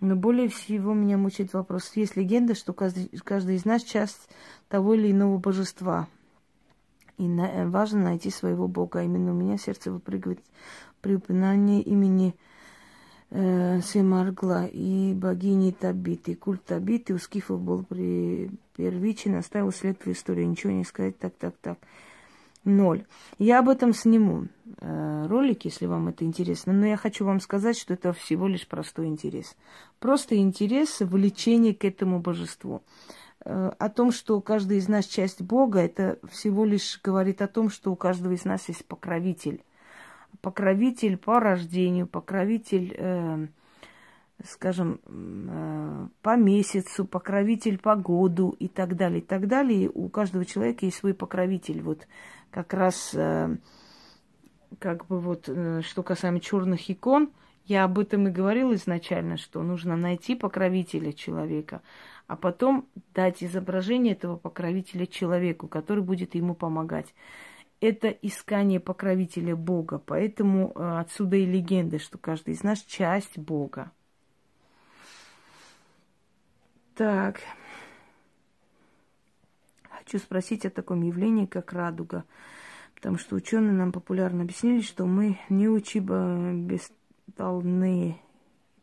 [0.00, 1.92] Но более всего меня мучает вопрос.
[1.94, 4.28] Есть легенда, что каждый, каждый из нас часть
[4.68, 6.08] того или иного божества.
[7.16, 9.02] И на, важно найти своего Бога.
[9.02, 10.40] Именно у меня сердце выпрыгивает
[11.00, 12.34] при упоминании имени
[13.30, 16.34] э, Семаргла и богини Табиты.
[16.34, 20.44] Культ Табиты у скифов был при первичен, оставил след в истории.
[20.44, 21.78] Ничего не сказать, так, так, так.
[22.64, 23.06] Ноль.
[23.38, 24.48] Я об этом сниму
[24.80, 28.66] э, ролик, если вам это интересно, но я хочу вам сказать, что это всего лишь
[28.66, 29.56] простой интерес.
[29.98, 32.82] Просто интерес, влечение к этому божеству.
[33.44, 37.70] Э, о том, что каждый из нас часть Бога, это всего лишь говорит о том,
[37.70, 39.62] что у каждого из нас есть покровитель
[40.40, 43.46] покровитель по рождению, покровитель, э,
[44.44, 49.90] скажем, э, по месяцу, покровитель по году и так далее, и так далее.
[49.92, 51.82] у каждого человека есть свой покровитель.
[51.82, 52.06] Вот
[52.50, 53.56] как раз, э,
[54.78, 57.30] как бы вот, э, что касаемо черных икон,
[57.66, 61.82] я об этом и говорила изначально, что нужно найти покровителя человека,
[62.26, 67.14] а потом дать изображение этого покровителя человеку, который будет ему помогать
[67.80, 69.98] это искание покровителя Бога.
[69.98, 73.90] Поэтому э, отсюда и легенда, что каждый из нас часть Бога.
[76.94, 77.40] Так.
[79.88, 82.24] Хочу спросить о таком явлении, как радуга.
[82.94, 88.20] Потому что ученые нам популярно объяснили, что мы не учиба бестолные,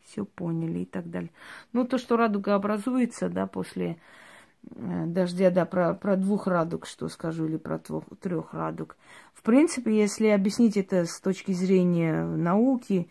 [0.06, 1.30] все поняли и так далее.
[1.74, 3.98] Ну, то, что радуга образуется, да, после
[4.64, 8.98] дождя, да, про, про двух радуг, что скажу, или про двух, трех радуг.
[9.34, 13.10] В принципе, если объяснить это с точки зрения науки,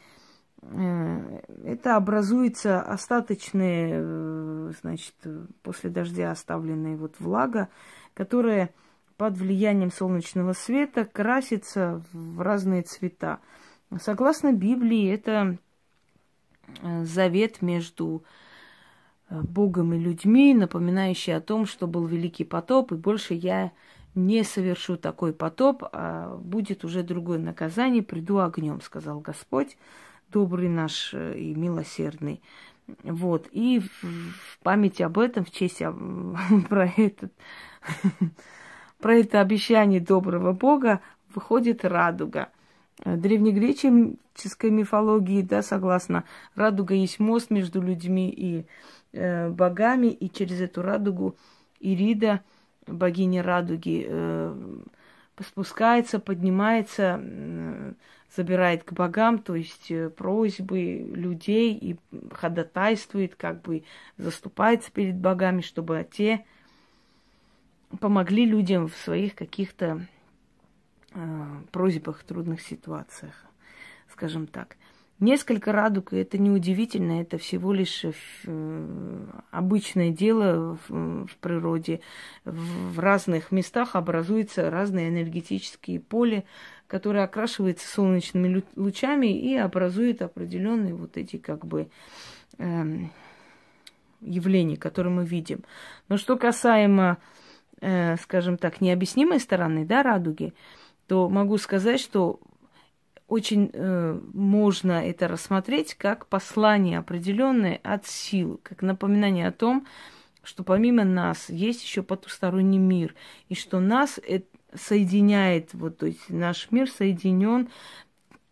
[0.62, 5.14] э, это образуется остаточная, э, значит,
[5.62, 7.68] после дождя оставленная вот влага,
[8.14, 8.70] которая
[9.16, 13.40] под влиянием солнечного света красится в разные цвета.
[14.00, 15.58] Согласно Библии, это
[16.82, 18.45] завет между Э,
[19.30, 23.72] Богом и людьми, напоминающий о том, что был великий потоп, и больше я
[24.14, 29.76] не совершу такой потоп, а будет уже другое наказание, приду огнем, сказал Господь,
[30.30, 32.40] добрый наш э, и милосердный.
[33.02, 35.82] Вот, и в память об этом, в честь
[36.68, 37.32] про этот,
[39.00, 41.00] про это обещание доброго Бога
[41.34, 42.50] выходит радуга.
[43.04, 46.24] Древнегреческой мифологии, да, согласно,
[46.54, 48.64] радуга есть мост между людьми и э,
[49.50, 51.36] богами, и через эту радугу
[51.80, 52.42] Ирида,
[52.86, 54.76] богиня радуги, э,
[55.42, 57.92] спускается, поднимается, э,
[58.34, 61.96] забирает к богам, то есть э, просьбы людей и
[62.32, 63.84] ходатайствует, как бы
[64.16, 66.44] заступается перед богами, чтобы те
[68.00, 70.06] помогли людям в своих каких-то
[71.12, 73.34] э, просьбах, трудных ситуациях,
[74.10, 74.76] скажем так.
[75.18, 82.00] Несколько радуг, это неудивительно, это всего лишь э, обычное дело в, природе.
[82.44, 86.44] В разных местах образуются разные энергетические поля,
[86.86, 91.88] которые окрашиваются солнечными лучами и образуют определенные вот эти как бы
[92.58, 92.84] э,
[94.20, 95.64] явления, которые мы видим.
[96.10, 97.16] Но что касаемо,
[97.80, 100.52] э, скажем так, необъяснимой стороны, да, радуги,
[101.06, 102.38] то могу сказать, что
[103.28, 109.86] очень э, можно это рассмотреть как послание определенное от сил, как напоминание о том,
[110.42, 113.14] что помимо нас есть еще потусторонний мир,
[113.48, 117.68] и что нас это соединяет, вот, то есть наш мир соединен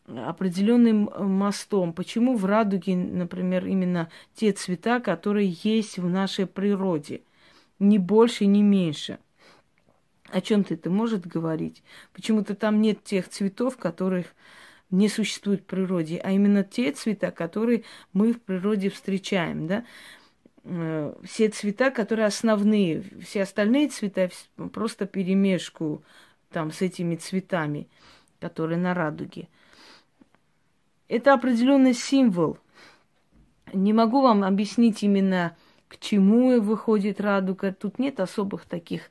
[0.06, 1.92] определенным мостом.
[1.92, 7.22] Почему в радуге, например, именно те цвета, которые есть в нашей природе,
[7.78, 9.18] не больше, не меньше?
[10.30, 11.82] О чем-то это может говорить?
[12.12, 14.26] Почему-то там нет тех цветов, которых
[14.94, 19.84] не существует в природе, а именно те цвета, которые мы в природе встречаем, да.
[20.64, 24.30] Э, все цвета, которые основные, все остальные цвета
[24.72, 26.02] просто перемешку
[26.50, 27.88] там с этими цветами,
[28.40, 29.48] которые на радуге.
[31.08, 32.58] Это определенный символ.
[33.72, 35.56] Не могу вам объяснить именно,
[35.88, 37.72] к чему выходит радуга.
[37.72, 39.10] Тут нет особых таких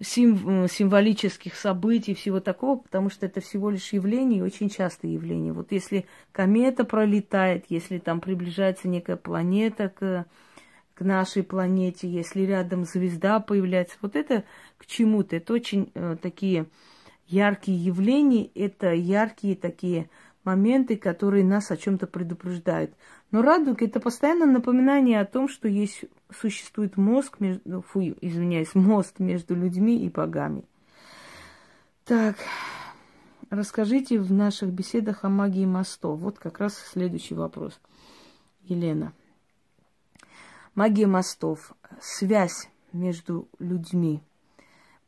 [0.00, 5.52] сим, символических событий, всего такого, потому что это всего лишь явление, очень частое явление.
[5.52, 10.26] Вот если комета пролетает, если там приближается некая планета к,
[10.94, 14.44] к нашей планете, если рядом звезда появляется, вот это
[14.78, 16.66] к чему-то, это очень э, такие
[17.26, 20.08] яркие явления, это яркие такие
[20.44, 22.92] моменты, которые нас о чем-то предупреждают.
[23.30, 26.04] Но радуга– это постоянное напоминание о том, что есть,
[26.36, 30.64] существует мозг, между, фу, извиняюсь, мост между людьми и богами.
[32.04, 32.36] Так,
[33.50, 36.18] расскажите в наших беседах о магии мостов.
[36.18, 37.80] Вот как раз следующий вопрос.
[38.62, 39.12] Елена.
[40.74, 41.72] Магия мостов.
[42.00, 44.22] Связь между людьми.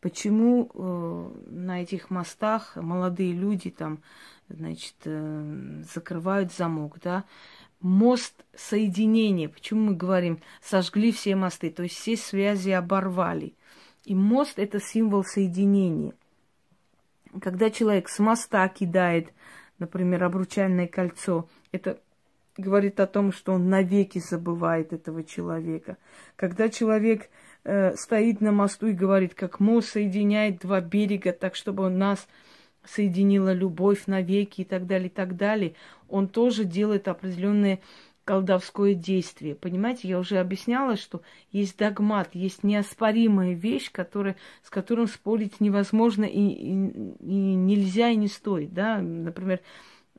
[0.01, 4.03] Почему э, на этих мостах молодые люди там,
[4.49, 7.25] значит, э, закрывают замок, да?
[7.83, 9.49] Мост соединения.
[9.49, 13.55] Почему мы говорим, сожгли все мосты, то есть все связи оборвали.
[14.05, 16.15] И мост– это символ соединения.
[17.41, 19.33] Когда человек с моста кидает,
[19.79, 22.01] например, обручальное кольцо, это
[22.57, 25.97] говорит о том, что он навеки забывает этого человека.
[26.37, 27.31] Когда человек
[27.65, 32.29] э, стоит на мосту и говорит, как мост соединяет два берега, так чтобы он нас
[32.85, 35.75] соединила любовь навеки и так далее, и так далее,
[36.09, 37.81] он тоже делает определенное
[38.25, 39.55] колдовское действие.
[39.55, 46.25] Понимаете, я уже объясняла, что есть догмат, есть неоспоримая вещь, которая, с которым спорить невозможно
[46.25, 48.73] и, и, и нельзя и не стоит.
[48.73, 48.99] Да?
[48.99, 49.61] Например,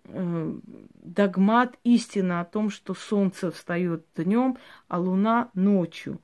[0.06, 0.54] э,
[0.96, 4.58] догмат истина о том, что солнце встает днем,
[4.90, 6.20] а луна ночью.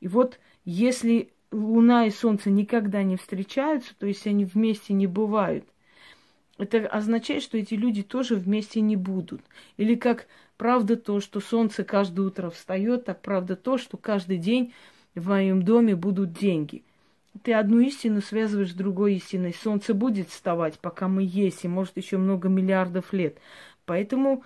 [0.00, 5.64] И вот если луна и солнце никогда не встречаются, то есть они вместе не бывают–
[6.60, 9.40] это означает, что эти люди тоже вместе не будут.
[9.76, 14.72] Или как правда то, что солнце каждое утро встает, так правда то, что каждый день
[15.14, 16.82] в моем доме будут деньги.
[17.42, 19.54] Ты одну истину связываешь с другой истиной.
[19.54, 23.38] Солнце будет вставать, пока мы есть, и может еще много миллиардов лет.
[23.86, 24.42] Поэтому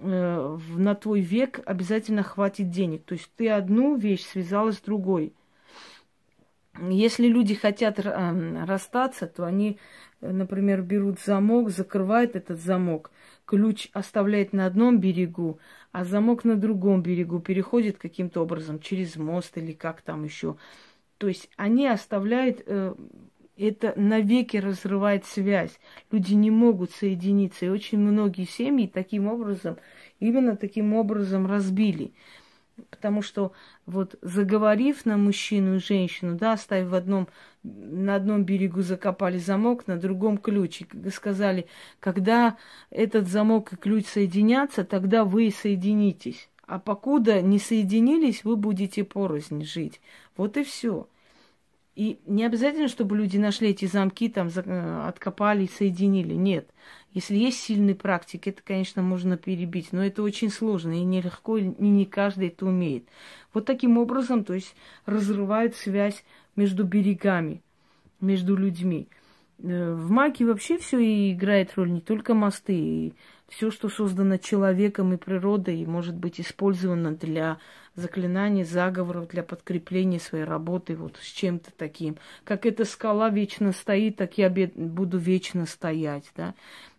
[0.00, 3.04] э, на твой век обязательно хватит денег.
[3.04, 5.32] То есть ты одну вещь связала с другой.
[6.80, 9.78] Если люди хотят расстаться, то они
[10.32, 13.10] например, берут замок, закрывают этот замок,
[13.44, 15.58] ключ оставляет на одном берегу,
[15.92, 20.56] а замок на другом берегу переходит каким-то образом через мост или как там еще.
[21.18, 22.94] То есть они оставляют, э,
[23.56, 25.78] это навеки разрывает связь.
[26.10, 27.66] Люди не могут соединиться.
[27.66, 29.76] И очень многие семьи таким образом,
[30.18, 32.12] именно таким образом разбили.
[32.90, 33.52] Потому что
[33.86, 37.28] вот заговорив на мужчину и женщину, да, оставив в одном,
[37.62, 41.66] на одном берегу закопали замок, на другом ключик, сказали,
[42.00, 42.56] когда
[42.90, 46.48] этот замок и ключ соединятся, тогда вы соединитесь.
[46.66, 50.00] А покуда не соединились, вы будете порознь жить.
[50.36, 51.08] Вот и все.
[51.94, 56.34] И не обязательно, чтобы люди нашли эти замки, там э, откопали и соединили.
[56.34, 56.68] Нет.
[57.14, 61.62] Если есть сильные практики, это, конечно, можно перебить, но это очень сложно и нелегко, и
[61.62, 63.04] не каждый это умеет.
[63.52, 64.74] Вот таким образом, то есть
[65.06, 66.24] разрывают связь
[66.56, 67.62] между берегами,
[68.20, 69.06] между людьми.
[69.62, 72.74] Э, в магии вообще все играет роль, не только мосты.
[72.74, 73.14] И
[73.48, 77.58] все, что создано человеком и природой, может быть использовано для
[77.94, 82.16] заклинаний, заговоров, для подкрепления своей работы вот с чем-то таким.
[82.42, 86.54] Как эта скала вечно стоит, так я буду вечно стоять, да.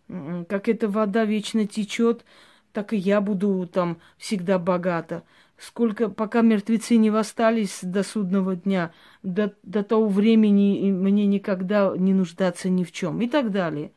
[0.08, 2.24] Как эта вода вечно течет,
[2.72, 5.24] так и я буду там всегда богата.
[5.58, 8.92] Сколько, пока мертвецы не восстались до судного дня,
[9.22, 13.92] до, до того времени мне никогда не нуждаться ни в чем и так далее.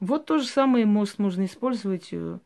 [0.00, 2.38] Вот то же самое мост можно использовать э,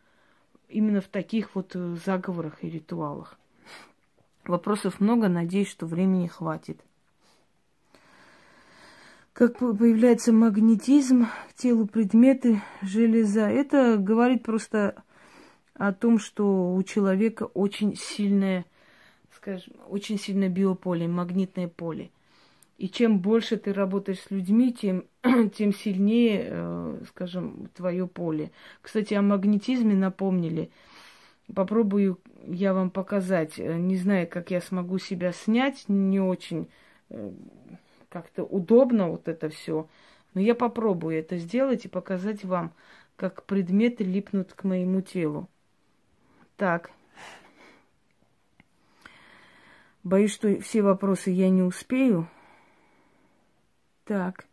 [0.69, 3.39] именно в таких вот э, заговорах и ритуалах.
[4.45, 6.81] Вопросов много, надеюсь, что времени хватит.
[9.39, 13.49] Как появляется магнетизм к телу предметы, железа.
[13.49, 14.97] Это говорит просто
[15.75, 18.67] о том, что у человека очень сильное,
[19.31, 22.11] скажем, очень сильное биополе, магнитное поле.
[22.79, 25.05] И чем больше ты работаешь с людьми, тем,
[25.57, 28.51] тем сильнее, э, скажем, твое поле.
[28.83, 30.73] Кстати, о магнетизме напомнили.
[31.55, 33.57] Попробую я вам показать.
[33.61, 35.85] Э, не знаю, как я смогу себя снять.
[35.87, 36.67] Не очень
[37.11, 37.31] э,
[38.09, 39.89] как-то удобно вот это все.
[40.35, 42.73] Но я попробую это сделать и показать вам,
[43.17, 45.49] как предметы липнут к моему телу.
[46.57, 46.91] Так.
[50.03, 52.29] Боюсь, что все вопросы я не успею.
[54.05, 54.48] Так.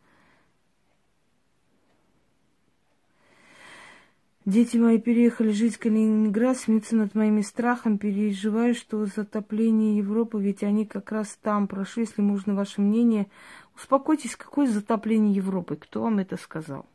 [4.45, 10.61] Дети мои переехали жить в Калининград, смеются над моими страхом, переживаю, что затопление Европы, ведь
[10.61, 11.67] они как раз там.
[11.67, 13.27] Прошу, если можно ваше мнение.
[13.75, 15.75] Успокойтесь, какое затопление Европы?
[15.75, 16.85] Кто вам это сказал?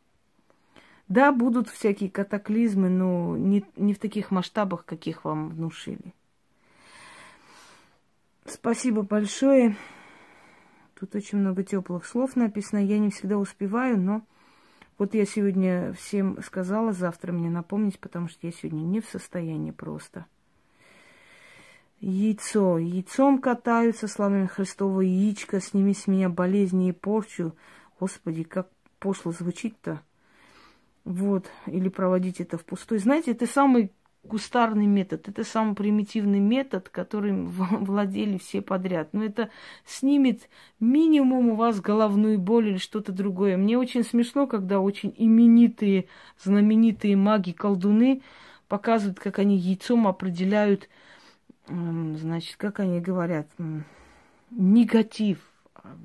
[1.08, 6.14] Да, будут всякие катаклизмы, но не, не в таких масштабах, каких вам внушили.
[8.46, 9.76] Спасибо большое.
[10.98, 12.78] Тут очень много теплых слов написано.
[12.78, 14.22] Я не всегда успеваю, но
[15.00, 19.70] вот я сегодня всем сказала, завтра мне напомнить, потому что я сегодня не в состоянии
[19.70, 20.26] просто.
[22.00, 22.76] Яйцо.
[22.76, 27.56] Яйцом катаются, славами Христова яичко, сними с меня болезни и порчу.
[27.98, 30.02] Господи, как пошло звучит-то.
[31.04, 31.46] Вот.
[31.64, 32.98] Или проводить это в пустой.
[32.98, 33.92] Знаете, это самый
[34.28, 35.28] кустарный метод.
[35.28, 37.46] Это самый примитивный метод, которым
[37.84, 39.08] владели все подряд.
[39.12, 39.50] Но это
[39.84, 40.48] снимет
[40.78, 43.56] минимум у вас головную боль или что-то другое.
[43.56, 46.06] Мне очень смешно, когда очень именитые,
[46.38, 48.22] знаменитые маги-колдуны
[48.68, 50.88] показывают, как они яйцом определяют,
[51.66, 53.48] значит, как они говорят,
[54.50, 55.38] негатив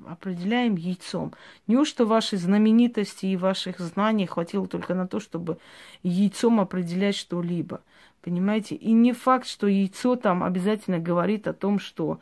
[0.06, 1.34] определяем яйцом.
[1.66, 5.58] Неужто вашей знаменитости и ваших знаний хватило только на то, чтобы
[6.02, 7.82] яйцом определять что-либо?
[8.26, 8.74] Понимаете?
[8.74, 12.18] И не факт, что яйцо там обязательно говорит о том, что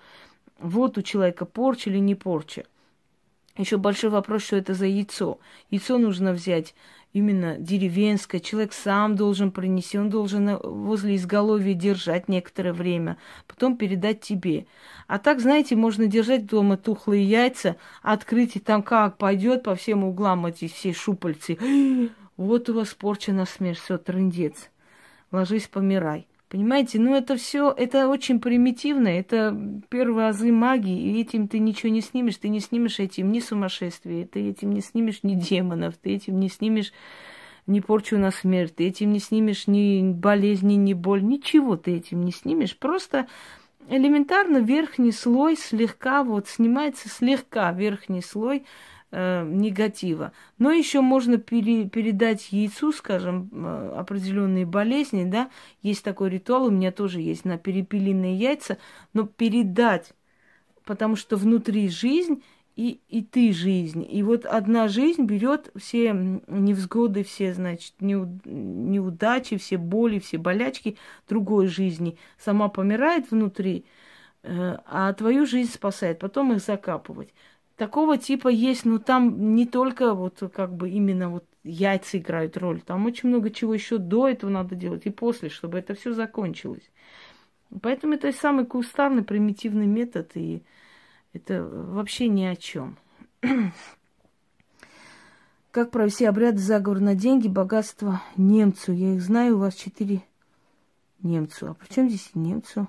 [0.59, 2.65] вот у человека порча или не порча.
[3.57, 5.39] Еще большой вопрос, что это за яйцо.
[5.71, 6.75] Яйцо нужно взять
[7.15, 8.39] именно деревенское.
[8.39, 14.67] Человек сам должен принести, он должен возле изголовья держать некоторое время, потом передать тебе.
[15.07, 20.05] А так, знаете, можно держать дома тухлые яйца, открыть, и там как пойдет по всем
[20.05, 21.57] углам эти все шупальцы.
[22.37, 24.69] Вот у вас порча на смерть, все, трындец
[25.35, 26.27] ложись, помирай.
[26.49, 31.91] Понимаете, ну это все, это очень примитивно, это первые азы магии, и этим ты ничего
[31.91, 36.15] не снимешь, ты не снимешь этим ни сумасшествие, ты этим не снимешь ни демонов, ты
[36.15, 36.93] этим не снимешь
[37.67, 42.25] ни порчу на смерть, ты этим не снимешь ни болезни, ни боль, ничего ты этим
[42.25, 43.27] не снимешь, просто
[43.89, 48.65] элементарно верхний слой слегка, вот снимается слегка верхний слой
[49.15, 50.33] э, негатива.
[50.59, 55.51] Но еще можно пере, передать яйцу, скажем, э, определенные болезни, да,
[55.83, 58.77] есть такой ритуал, у меня тоже есть на перепелиные яйца,
[59.13, 60.13] но передать,
[60.85, 62.43] потому что внутри жизнь
[62.77, 64.05] и, и ты жизнь.
[64.09, 66.13] И вот одна жизнь берет все
[66.49, 70.97] невзгоды, все, значит, неудачи, все боли, все болячки
[71.29, 72.19] другой жизни.
[72.37, 73.85] Сама помирает внутри,
[74.43, 76.19] э, а твою жизнь спасает.
[76.19, 77.33] Потом их закапывать.
[77.77, 82.81] Такого типа есть, но там не только вот как бы именно вот яйца играют роль.
[82.81, 86.89] Там очень много чего еще до этого надо делать и после, чтобы это все закончилось.
[87.83, 90.63] Поэтому это самый кустарный, примитивный метод, и
[91.33, 92.97] это вообще ни о чем.
[95.73, 98.93] Как провести обряд заговор на деньги, богатство немцу?
[98.93, 100.23] Я их знаю, у вас четыре
[101.21, 101.71] немцу.
[101.71, 102.87] А при чем здесь немцу?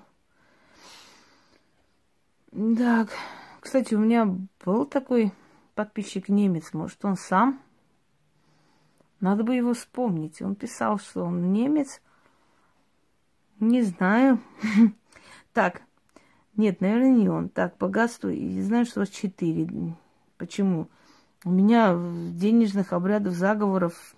[2.52, 3.10] Так,
[3.66, 5.34] кстати, у меня был такой
[5.74, 7.60] подписчик немец, может, он сам?
[9.20, 10.40] Надо бы его вспомнить.
[10.40, 12.00] Он писал, что он немец.
[13.60, 14.40] Не знаю.
[15.52, 15.84] Так,
[16.58, 17.48] нет, наверное, не он.
[17.48, 18.28] Так, богатство.
[18.28, 19.96] И знаю, что у вас четыре.
[20.38, 20.90] Почему?
[21.46, 21.96] У меня
[22.34, 24.15] денежных обрядов, заговоров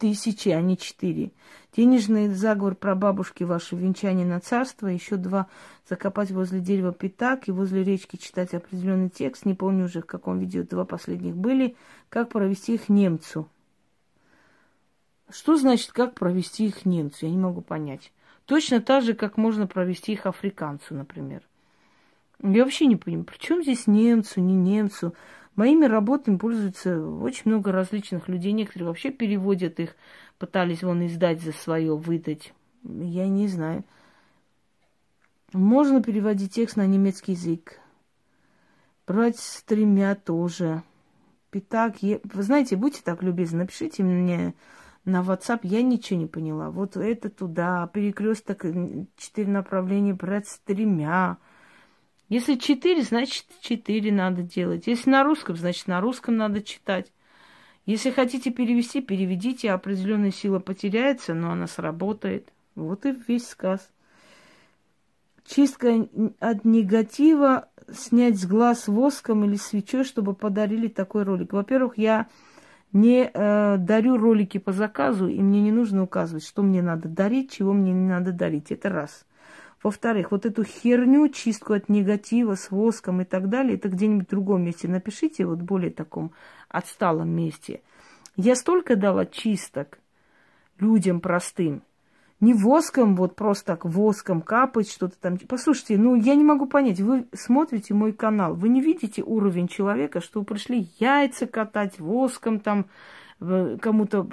[0.00, 1.30] тысячи, а не четыре.
[1.76, 5.46] Денежный заговор про бабушки ваши, венчание на царство, еще два
[5.88, 10.38] закопать возле дерева пятак и возле речки читать определенный текст, не помню уже в каком
[10.38, 11.76] видео два последних были,
[12.08, 13.46] как провести их немцу.
[15.28, 17.26] Что значит, как провести их немцу?
[17.26, 18.10] Я не могу понять.
[18.46, 21.42] Точно так же, как можно провести их африканцу, например.
[22.42, 25.14] Я вообще не понимаю, при чем здесь немцу, не немцу?
[25.60, 28.52] Моими работами пользуются очень много различных людей.
[28.52, 29.94] Некоторые вообще переводят их,
[30.38, 32.54] пытались вон издать за свое, выдать.
[32.82, 33.84] Я не знаю.
[35.52, 37.78] Можно переводить текст на немецкий язык.
[39.06, 39.36] Брать
[39.66, 40.82] тремя тоже.
[41.50, 41.96] Пятак.
[42.00, 44.54] Вы знаете, будьте так любезны, напишите мне
[45.04, 46.70] на WhatsApp, я ничего не поняла.
[46.70, 48.64] Вот это туда, перекресток,
[49.18, 51.36] четыре направления брать с тремя.
[52.30, 54.86] Если четыре, значит четыре надо делать.
[54.86, 57.12] Если на русском, значит на русском надо читать.
[57.86, 62.52] Если хотите перевести, переведите, определенная сила потеряется, но она сработает.
[62.76, 63.90] Вот и весь сказ.
[65.44, 66.06] Чистка
[66.38, 71.52] от негатива, снять с глаз воском или свечой, чтобы подарили такой ролик.
[71.52, 72.28] Во-первых, я
[72.92, 77.50] не э, дарю ролики по заказу, и мне не нужно указывать, что мне надо дарить,
[77.50, 78.70] чего мне не надо дарить.
[78.70, 79.26] Это раз.
[79.82, 84.30] Во-вторых, вот эту херню, чистку от негатива с воском и так далее, это где-нибудь в
[84.30, 86.32] другом месте напишите, вот более таком
[86.68, 87.80] отсталом месте.
[88.36, 89.98] Я столько дала чисток
[90.78, 91.82] людям простым,
[92.40, 95.38] не воском, вот просто так воском капать, что-то там.
[95.48, 100.20] Послушайте, ну я не могу понять, вы смотрите мой канал, вы не видите уровень человека,
[100.20, 102.86] что вы пришли яйца катать воском там,
[103.38, 104.26] кому-то,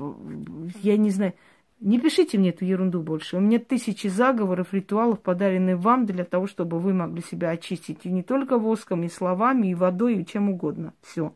[0.82, 1.34] я не знаю.
[1.80, 3.38] Не пишите мне эту ерунду больше.
[3.38, 8.00] У меня тысячи заговоров, ритуалов, подаренные вам для того, чтобы вы могли себя очистить.
[8.04, 10.94] И не только воском, и словами, и водой, и чем угодно.
[11.02, 11.34] Все.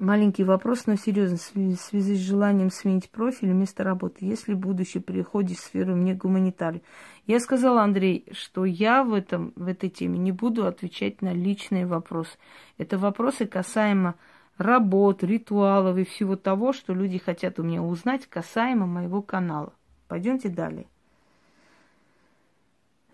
[0.00, 4.26] Маленький вопрос, но серьезно, в связи с желанием сменить профиль вместо работы.
[4.26, 6.82] Если будущее переходит в сферу мне гуманитарий.
[7.26, 11.84] Я сказала, Андрей, что я в, этом, в этой теме не буду отвечать на личные
[11.84, 12.38] вопросы.
[12.76, 14.14] Это вопросы касаемо
[14.58, 19.72] работ, ритуалов и всего того, что люди хотят у меня узнать касаемо моего канала.
[20.08, 20.86] Пойдемте далее.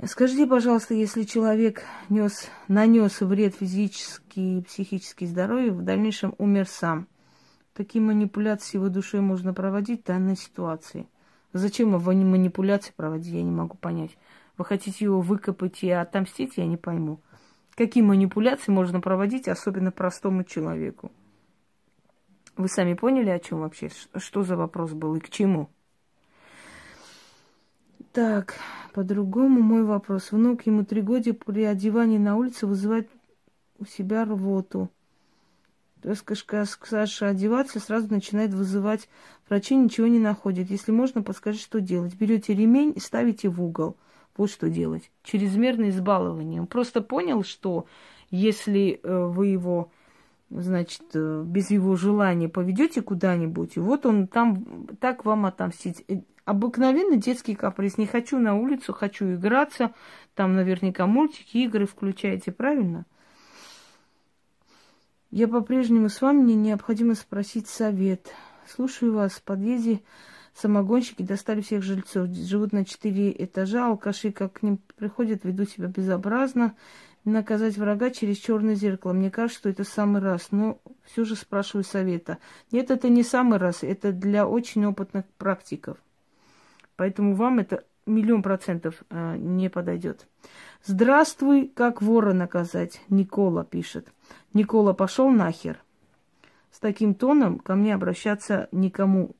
[0.05, 7.07] Скажите, пожалуйста, если человек нес, нанес вред физически и психически здоровью, в дальнейшем умер сам,
[7.75, 11.07] такие манипуляции его душой можно проводить в данной ситуации?
[11.53, 14.19] Зачем его манипуляции проводить, я не могу понять.
[14.59, 17.21] Вы хотите его выкопать и отомстить, я не пойму.
[17.77, 21.13] Какие манипуляции можно проводить, особенно простому человеку?
[22.57, 23.91] Вы сами поняли, о чем вообще?
[24.17, 25.69] Что за вопрос был и к чему?
[28.13, 28.55] Так,
[28.93, 30.31] по-другому мой вопрос.
[30.31, 33.11] Внук ему три года при одевании на улице вызывает
[33.79, 34.89] у себя рвоту.
[36.01, 39.09] То есть, когда Саша одеваться, сразу начинает вызывать.
[39.49, 40.71] Врачи ничего не находят.
[40.71, 42.15] Если можно, подскажите, что делать.
[42.15, 43.97] Берете ремень и ставите в угол.
[44.37, 45.11] Вот что делать.
[45.23, 46.61] Чрезмерное избалование.
[46.61, 47.87] Он просто понял, что
[48.31, 49.91] если э, вы его,
[50.63, 56.05] значит, э, без его желания поведете куда-нибудь, вот он там так вам отомстит.
[56.45, 57.97] Обыкновенный детский каприз.
[57.97, 59.93] Не хочу на улицу, хочу играться.
[60.35, 63.07] Там наверняка мультики, игры включаете, правильно?
[65.31, 68.31] Я по-прежнему с вами, мне необходимо спросить совет.
[68.69, 69.33] Слушаю вас.
[69.33, 70.03] В подъезде
[70.55, 72.29] самогонщики достали всех жильцов.
[72.29, 76.75] Живут на четыре этажа, алкаши, как к ним приходят, ведут себя безобразно.
[77.25, 79.13] Наказать врага через черное зеркало.
[79.13, 80.49] Мне кажется, что это самый раз.
[80.51, 82.39] Но все же спрашиваю совета.
[82.71, 83.83] Нет, это не самый раз.
[83.83, 85.97] Это для очень опытных практиков.
[86.97, 90.27] Поэтому вам это миллион процентов э, не подойдет.
[90.85, 93.01] Здравствуй, как вора наказать?
[93.09, 94.13] Никола пишет.
[94.53, 95.79] Никола пошел нахер.
[96.71, 99.35] С таким тоном ко мне обращаться никому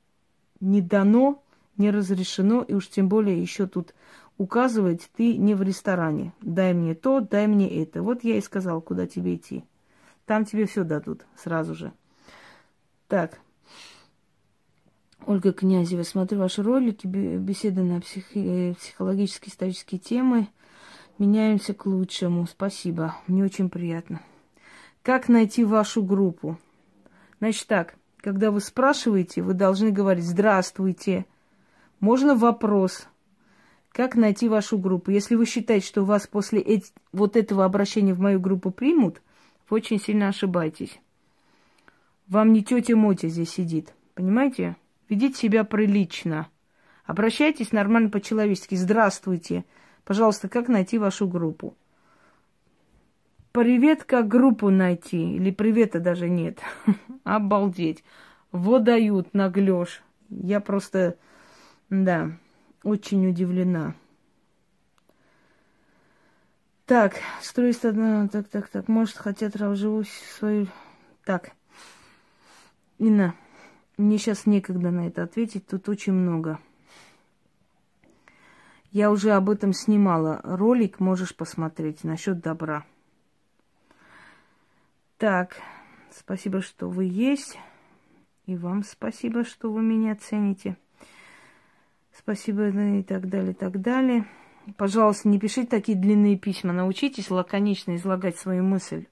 [0.59, 1.43] не дано,
[1.77, 3.93] не разрешено, и уж тем более еще тут
[4.37, 6.33] указывать ты не в ресторане.
[6.41, 8.01] Дай мне то, дай мне это.
[8.01, 9.63] Вот я и сказал, куда тебе идти.
[10.25, 11.93] Там тебе все дадут сразу же.
[13.07, 13.39] Так,
[15.25, 16.03] Ольга Князева.
[16.03, 20.47] Смотрю ваши ролики, беседы на психи- психологические, исторические темы.
[21.17, 22.45] Меняемся к лучшему.
[22.45, 23.15] Спасибо.
[23.27, 24.21] Мне очень приятно.
[25.01, 26.59] Как найти вашу группу?
[27.39, 31.25] Значит так, когда вы спрашиваете, вы должны говорить «Здравствуйте».
[31.99, 33.07] Можно вопрос.
[33.95, 35.09] Как найти вашу группу?
[35.09, 39.21] Если вы считаете, что вас после эти, вот этого обращения в мою группу примут,
[39.69, 40.99] вы очень сильно ошибаетесь.
[42.27, 43.93] Вам не тетя Мотя здесь сидит.
[44.13, 44.75] Понимаете?
[45.07, 46.49] Ведите себя прилично.
[47.05, 48.75] Обращайтесь нормально по-человечески.
[48.75, 49.63] Здравствуйте.
[50.03, 51.73] Пожалуйста, как найти вашу группу?
[53.53, 55.35] привет как группу найти.
[55.37, 56.59] Или привета даже нет.
[57.23, 58.03] Обалдеть.
[58.51, 60.03] Вот дают наглешь.
[60.29, 61.15] Я просто,
[61.89, 62.37] да,
[62.85, 63.95] очень удивлена.
[66.85, 70.67] Так, строить одна, так, так, так, может, хотят разживусь свою...
[71.25, 71.51] Так,
[72.99, 73.35] Инна,
[73.97, 76.59] мне сейчас некогда на это ответить, тут очень много.
[78.91, 82.85] Я уже об этом снимала ролик, можешь посмотреть насчет добра.
[85.17, 85.57] Так,
[86.11, 87.57] спасибо, что вы есть.
[88.45, 90.77] И вам спасибо, что вы меня цените.
[92.17, 94.25] Спасибо и так далее, и так далее.
[94.77, 96.73] Пожалуйста, не пишите такие длинные письма.
[96.73, 99.05] Научитесь лаконично излагать свою мысль.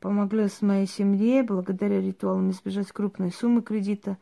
[0.00, 4.18] Помогла с моей семье благодаря ритуалам избежать крупной суммы кредита.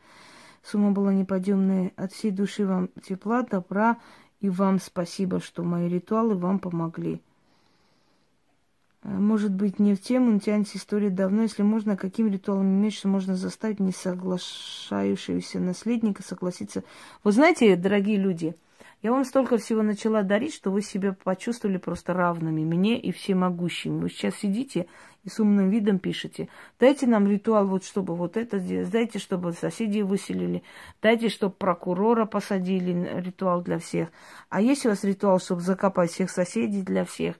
[0.63, 1.91] Сумма была неподъемная.
[1.95, 3.97] От всей души вам тепла, добра.
[4.41, 7.21] И вам спасибо, что мои ритуалы вам помогли.
[9.05, 11.43] Э, может быть, не в тему, но тянется история давно.
[11.43, 16.83] Если можно, каким ритуалом меньше можно заставить не соглашающегося наследника согласиться?
[17.23, 18.55] Вы знаете, дорогие люди,
[19.03, 24.01] я вам столько всего начала дарить, что вы себя почувствовали просто равными мне и всемогущими.
[24.01, 24.87] Вы сейчас сидите
[25.23, 26.49] и с умным видом пишете.
[26.79, 28.89] Дайте нам ритуал, вот чтобы вот это сделать.
[28.89, 30.63] Дайте, чтобы соседей выселили.
[31.03, 33.21] Дайте, чтобы прокурора посадили.
[33.21, 34.09] Ритуал для всех.
[34.49, 37.35] А есть у вас ритуал, чтобы закопать всех соседей для всех?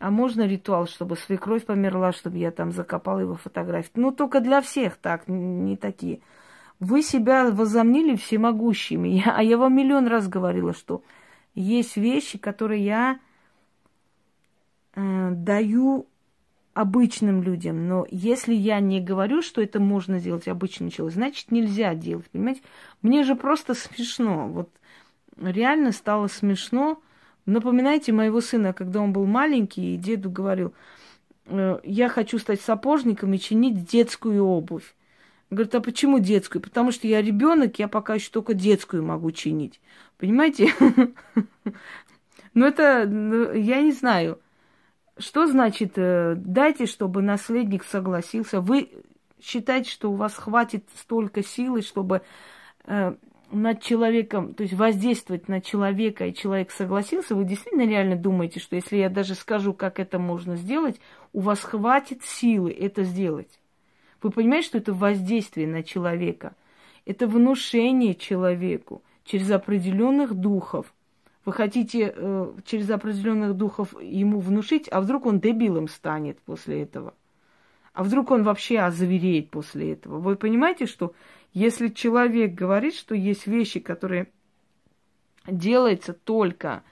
[0.00, 3.92] А можно ритуал, чтобы свекровь померла, чтобы я там закопала его фотографию?
[3.94, 6.20] Ну, только для всех так, не такие.
[6.80, 9.08] Вы себя возомнили всемогущими.
[9.08, 11.02] Я, а я вам миллион раз говорила, что
[11.54, 13.20] есть вещи, которые я
[14.94, 16.08] э, даю
[16.74, 17.88] обычным людям.
[17.88, 22.28] Но если я не говорю, что это можно сделать обычным человеком, значит нельзя делать.
[22.30, 22.62] Понимаете?
[23.00, 24.48] Мне же просто смешно.
[24.48, 24.70] Вот
[25.40, 27.00] реально стало смешно.
[27.46, 30.72] Напоминайте моего сына, когда он был маленький, и деду говорил,
[31.46, 34.94] «Э, я хочу стать сапожником и чинить детскую обувь.
[35.50, 36.62] Говорит, а почему детскую?
[36.62, 39.80] Потому что я ребенок, я пока еще только детскую могу чинить.
[40.18, 40.72] Понимаете?
[42.56, 44.38] Ну это, ну, я не знаю.
[45.18, 48.60] Что значит э, дайте, чтобы наследник согласился?
[48.60, 48.90] Вы
[49.42, 52.22] считаете, что у вас хватит столько силы, чтобы
[52.84, 53.14] э,
[53.54, 58.76] над человеком, то есть воздействовать на человека, и человек согласился, вы действительно реально думаете, что
[58.76, 61.00] если я даже скажу, как это можно сделать,
[61.32, 63.60] у вас хватит силы это сделать?
[64.22, 66.54] Вы понимаете, что это воздействие на человека?
[67.04, 70.92] Это внушение человеку через определенных духов.
[71.44, 77.14] Вы хотите э, через определенных духов ему внушить, а вдруг он дебилом станет после этого?
[77.94, 80.18] А вдруг он вообще озвереет после этого?
[80.18, 81.14] Вы понимаете, что
[81.52, 84.28] если человек говорит, что есть вещи, которые
[85.46, 86.82] делаются только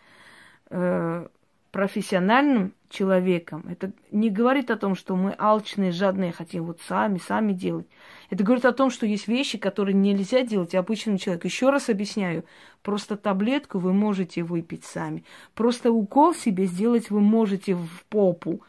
[0.71, 1.27] э,
[1.73, 3.65] профессиональным человеком.
[3.69, 7.87] Это не говорит о том, что мы алчные, жадные, хотим вот сами, сами делать.
[8.29, 11.47] Это говорит о том, что есть вещи, которые нельзя делать обычному человеку.
[11.47, 12.45] Еще раз объясняю,
[12.83, 15.25] просто таблетку вы можете выпить сами.
[15.55, 18.63] Просто укол себе сделать вы можете в попу.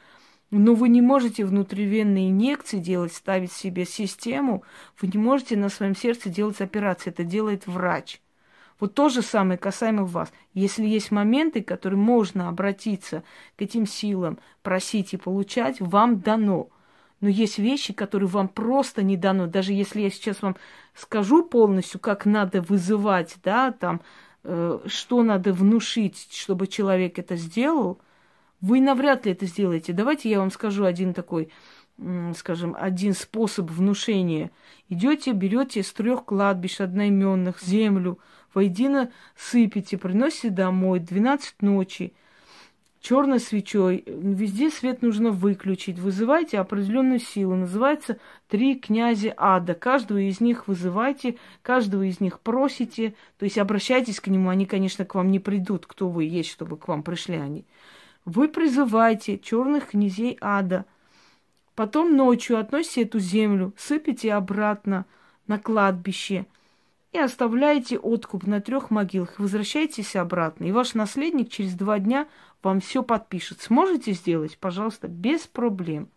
[0.55, 4.63] Но вы не можете внутривенные инъекции делать, ставить себе систему.
[5.01, 7.09] Вы не можете на своем сердце делать операции.
[7.09, 8.21] Это делает врач.
[8.79, 10.31] Вот то же самое касаемо вас.
[10.53, 13.23] Если есть моменты, которые можно обратиться
[13.55, 16.69] к этим силам, просить и получать, вам дано.
[17.19, 19.47] Но есть вещи, которые вам просто не дано.
[19.47, 20.55] Даже если я сейчас вам
[20.93, 24.01] скажу полностью, как надо вызывать, да, там,
[24.43, 27.99] э, что надо внушить, чтобы человек это сделал,
[28.63, 29.91] вы навряд ли это сделаете.
[29.91, 31.49] Давайте я вам скажу один такой,
[32.33, 34.51] скажем, один способ внушения.
[34.87, 38.19] Идете, берете с трех кладбищ одноименных землю,
[38.53, 42.13] воедино сыпите, приносите домой, 12 ночи,
[43.01, 50.39] черной свечой, везде свет нужно выключить, вызывайте определенную силу, называется три князя ада, каждого из
[50.39, 55.31] них вызывайте, каждого из них просите, то есть обращайтесь к нему, они, конечно, к вам
[55.31, 57.65] не придут, кто вы есть, чтобы к вам пришли они.
[58.25, 60.85] Вы призывайте черных князей ада,
[61.75, 65.05] потом ночью относите эту землю, сыпите обратно
[65.47, 66.45] на кладбище–
[67.13, 72.27] и оставляете откуп на трех могилах, возвращаетесь обратно, и ваш наследник через два дня
[72.63, 73.61] вам все подпишет.
[73.61, 76.09] Сможете сделать, пожалуйста, без проблем.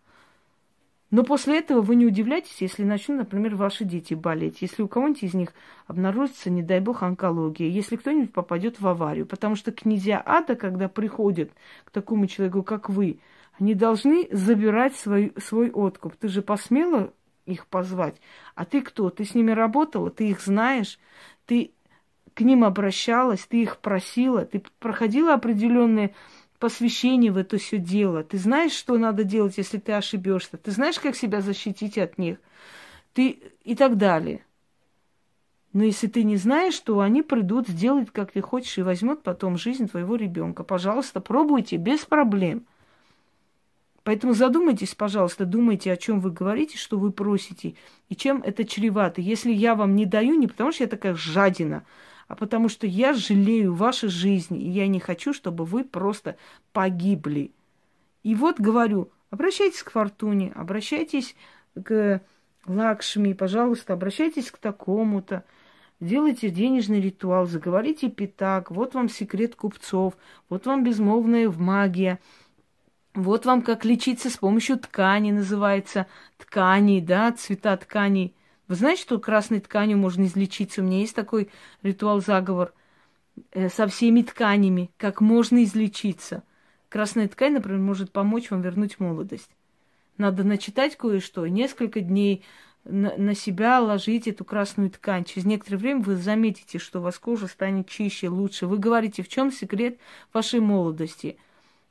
[1.10, 5.22] Но после этого вы не удивляйтесь, если начнут, например, ваши дети болеть, если у кого-нибудь
[5.22, 5.54] из них
[5.86, 9.24] обнаружится, не дай бог, онкология, если кто-нибудь попадет в аварию.
[9.24, 11.52] Потому что князья ада, когда приходят
[11.84, 13.20] к такому человеку, как вы,
[13.58, 16.16] они должны забирать свой, свой откуп.
[16.16, 17.12] Ты же посмела
[17.46, 18.20] их позвать.
[18.56, 19.08] А ты кто?
[19.10, 20.98] Ты с ними работала, ты их знаешь,
[21.46, 21.70] ты,
[22.34, 26.14] к ним обращалась, ты их просила, ты проходила определенные
[26.58, 28.24] посвящение в это все дело.
[28.24, 30.56] Ты знаешь, что надо делать, если ты ошибешься.
[30.56, 32.38] Ты знаешь, как себя защитить от них.
[33.12, 34.44] Ты и так далее.
[35.72, 39.58] Но если ты не знаешь, то они придут, сделают, как ты хочешь, и возьмут потом
[39.58, 40.64] жизнь твоего ребенка.
[40.64, 42.64] Пожалуйста, пробуйте без проблем.
[44.02, 47.74] Поэтому задумайтесь, пожалуйста, думайте, о чем вы говорите, что вы просите,
[48.08, 49.20] и чем это чревато.
[49.20, 51.84] Если я вам не даю, не потому что я такая жадина,
[52.28, 56.36] а потому что я жалею вашей жизни, и я не хочу, чтобы вы просто
[56.72, 57.52] погибли.
[58.22, 61.36] И вот говорю, обращайтесь к Фортуне, обращайтесь
[61.74, 62.20] к
[62.66, 65.44] Лакшми, пожалуйста, обращайтесь к такому-то,
[66.00, 70.14] делайте денежный ритуал, заговорите пятак, вот вам секрет купцов,
[70.48, 72.18] вот вам безмолвная магия,
[73.14, 76.06] вот вам как лечиться с помощью ткани, называется
[76.38, 78.34] ткани, да, цвета тканей–
[78.68, 80.82] вы знаете, что красной тканью можно излечиться?
[80.82, 81.50] У меня есть такой
[81.82, 82.72] ритуал-заговор
[83.52, 86.42] э, со всеми тканями, как можно излечиться.
[86.88, 89.50] Красная ткань, например, может помочь вам вернуть молодость.
[90.18, 92.44] Надо начитать кое-что, несколько дней
[92.88, 95.24] на себя ложить эту красную ткань.
[95.24, 98.66] Через некоторое время вы заметите, что у вас кожа станет чище, лучше.
[98.66, 99.98] Вы говорите, в чем секрет
[100.32, 101.36] вашей молодости.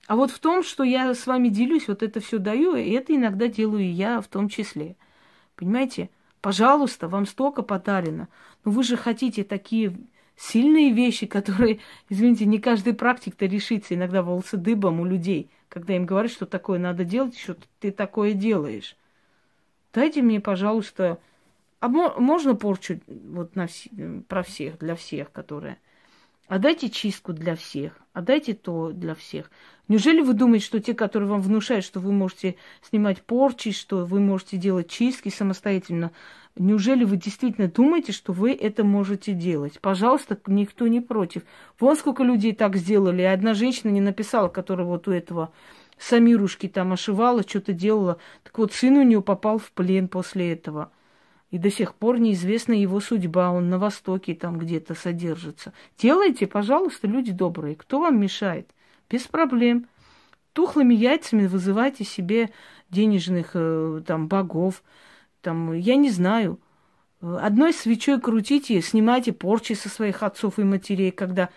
[0.07, 3.13] А вот в том, что я с вами делюсь, вот это все даю, и это
[3.13, 4.95] иногда делаю и я в том числе.
[5.55, 6.09] Понимаете?
[6.45, 8.27] Пожалуйста, вам столько подарено.
[8.63, 9.97] Но вы же хотите такие
[10.37, 11.79] сильные вещи, которые,
[12.09, 13.95] извините, не каждый практик-то решится.
[13.95, 18.33] Иногда волосы дыбом у людей, когда им говорят, что такое надо делать, что ты такое
[18.33, 18.95] делаешь.
[19.91, 21.17] Дайте мне, пожалуйста,
[21.79, 25.79] а можно порчу вот на вс- про всех, для всех, которые.
[26.47, 29.51] А дайте чистку для всех, а дайте то для всех.
[29.89, 34.21] Неужели вы думаете, что те, которые вам внушают, что вы можете снимать порчи, что вы
[34.21, 36.11] можете делать чистки самостоятельно,
[36.55, 39.81] неужели вы действительно думаете, что вы это можете делать?
[39.81, 41.43] Пожалуйста, никто не против.
[41.77, 45.51] Вон сколько людей так сделали, и одна женщина не написала, которая вот у этого
[45.97, 48.17] Самирушки там ошивала, что-то делала.
[48.43, 50.89] Так вот, сын у нее попал в плен после этого.
[51.55, 53.49] И до сих пор неизвестна его судьба.
[53.49, 55.71] Он на Востоке там где-то содержится.
[55.97, 57.77] Делайте, пожалуйста, люди добрые.
[57.77, 58.69] Кто вам мешает?
[59.09, 59.87] Без проблем.
[60.51, 62.49] Тухлыми яйцами вызывайте себе
[62.89, 64.83] денежных э, там богов.
[65.39, 66.59] Там, я не знаю.
[67.21, 71.51] Одной свечой крутите, снимайте порчи со своих отцов и матерей, когда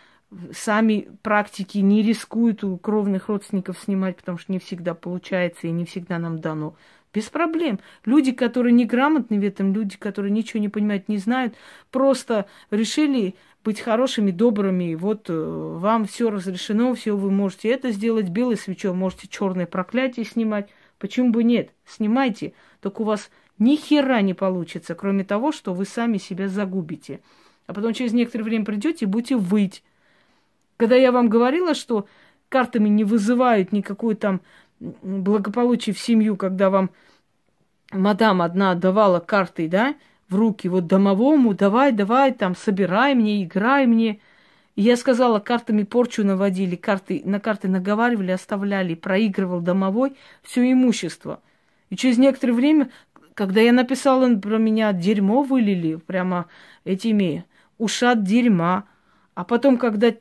[0.52, 5.84] сами практики не рискуют у кровных родственников снимать, потому что не всегда получается и не
[5.84, 6.76] всегда нам дано.
[7.14, 7.80] Без проблем.
[8.04, 11.54] Люди, которые неграмотны в этом, люди, которые ничего не понимают, не знают,
[11.90, 13.34] просто решили
[13.64, 14.94] быть хорошими, добрыми.
[14.94, 18.28] Вот э, вам все разрешено, все вы можете это сделать.
[18.28, 20.68] Белой свечой можете черное проклятие снимать.
[20.98, 21.70] Почему бы нет?
[21.86, 22.52] Снимайте.
[22.80, 27.20] Только у вас ни хера не получится, кроме того, что вы сами себя загубите.
[27.66, 29.82] А потом через некоторое время придете и будете выть.
[30.76, 32.06] Когда я вам говорила, что
[32.48, 34.40] картами не вызывают никакой там
[34.80, 36.90] благополучие в семью, когда вам
[37.92, 39.94] мадам одна давала карты, да,
[40.28, 44.20] в руки вот домовому, давай, давай, там, собирай мне, играй мне.
[44.76, 51.40] И я сказала, картами порчу наводили, карты, на карты наговаривали, оставляли, проигрывал домовой все имущество.
[51.90, 52.90] И через некоторое время,
[53.34, 56.46] когда я написала про меня, дерьмо вылили, прямо
[56.84, 57.44] этими
[57.78, 58.84] ушат дерьма.
[59.34, 60.14] А потом, когда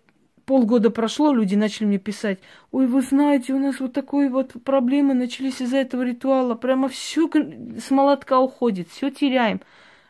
[0.48, 2.40] полгода прошло, люди начали мне писать,
[2.72, 7.30] ой, вы знаете, у нас вот такие вот проблемы начались из-за этого ритуала, прямо все
[7.30, 9.62] с молотка уходит, все теряем.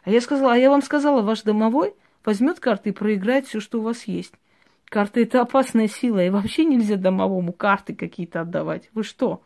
[0.03, 3.79] А я сказала, а я вам сказала, ваш домовой возьмет карты и проиграет все, что
[3.79, 4.33] у вас есть.
[4.85, 8.91] Карты это опасная сила, и вообще нельзя домовому карты какие-то отдавать.
[8.93, 9.41] Вы что?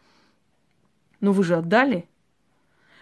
[1.21, 2.05] Ну вы же отдали.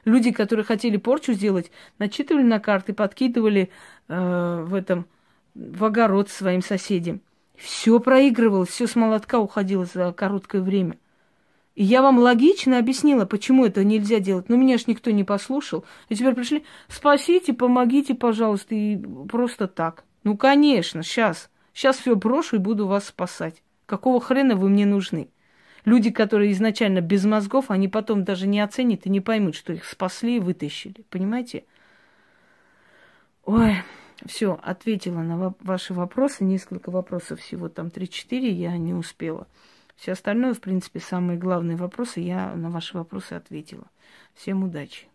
[0.06, 3.72] Люди, которые хотели порчу сделать, начитывали на карты, подкидывали
[4.08, 5.08] э, в этом
[5.56, 7.22] в огород своим соседям.
[7.60, 10.98] Все проигрывалось, все с молотка уходило за короткое время.
[11.76, 14.50] И я вам логично объяснила, почему это нельзя делать.
[14.50, 15.86] Но меня ж никто не послушал.
[16.08, 18.98] И теперь пришли, спасите, помогите, пожалуйста, и
[19.28, 20.04] просто так.
[20.24, 21.50] Ну, конечно, сейчас.
[21.74, 23.62] Сейчас все брошу и буду вас спасать.
[23.86, 25.30] Какого хрена вы мне нужны?
[25.86, 29.86] Люди, которые изначально без мозгов, они потом даже не оценят и не поймут, что их
[29.86, 31.06] спасли и вытащили.
[31.10, 31.66] Понимаете?
[33.46, 33.78] Ой.
[34.26, 36.44] Все, ответила на ваши вопросы.
[36.44, 39.48] Несколько вопросов всего, там 3-4 я не успела.
[39.96, 43.88] Все остальное, в принципе, самые главные вопросы, я на ваши вопросы ответила.
[44.34, 45.08] Всем удачи!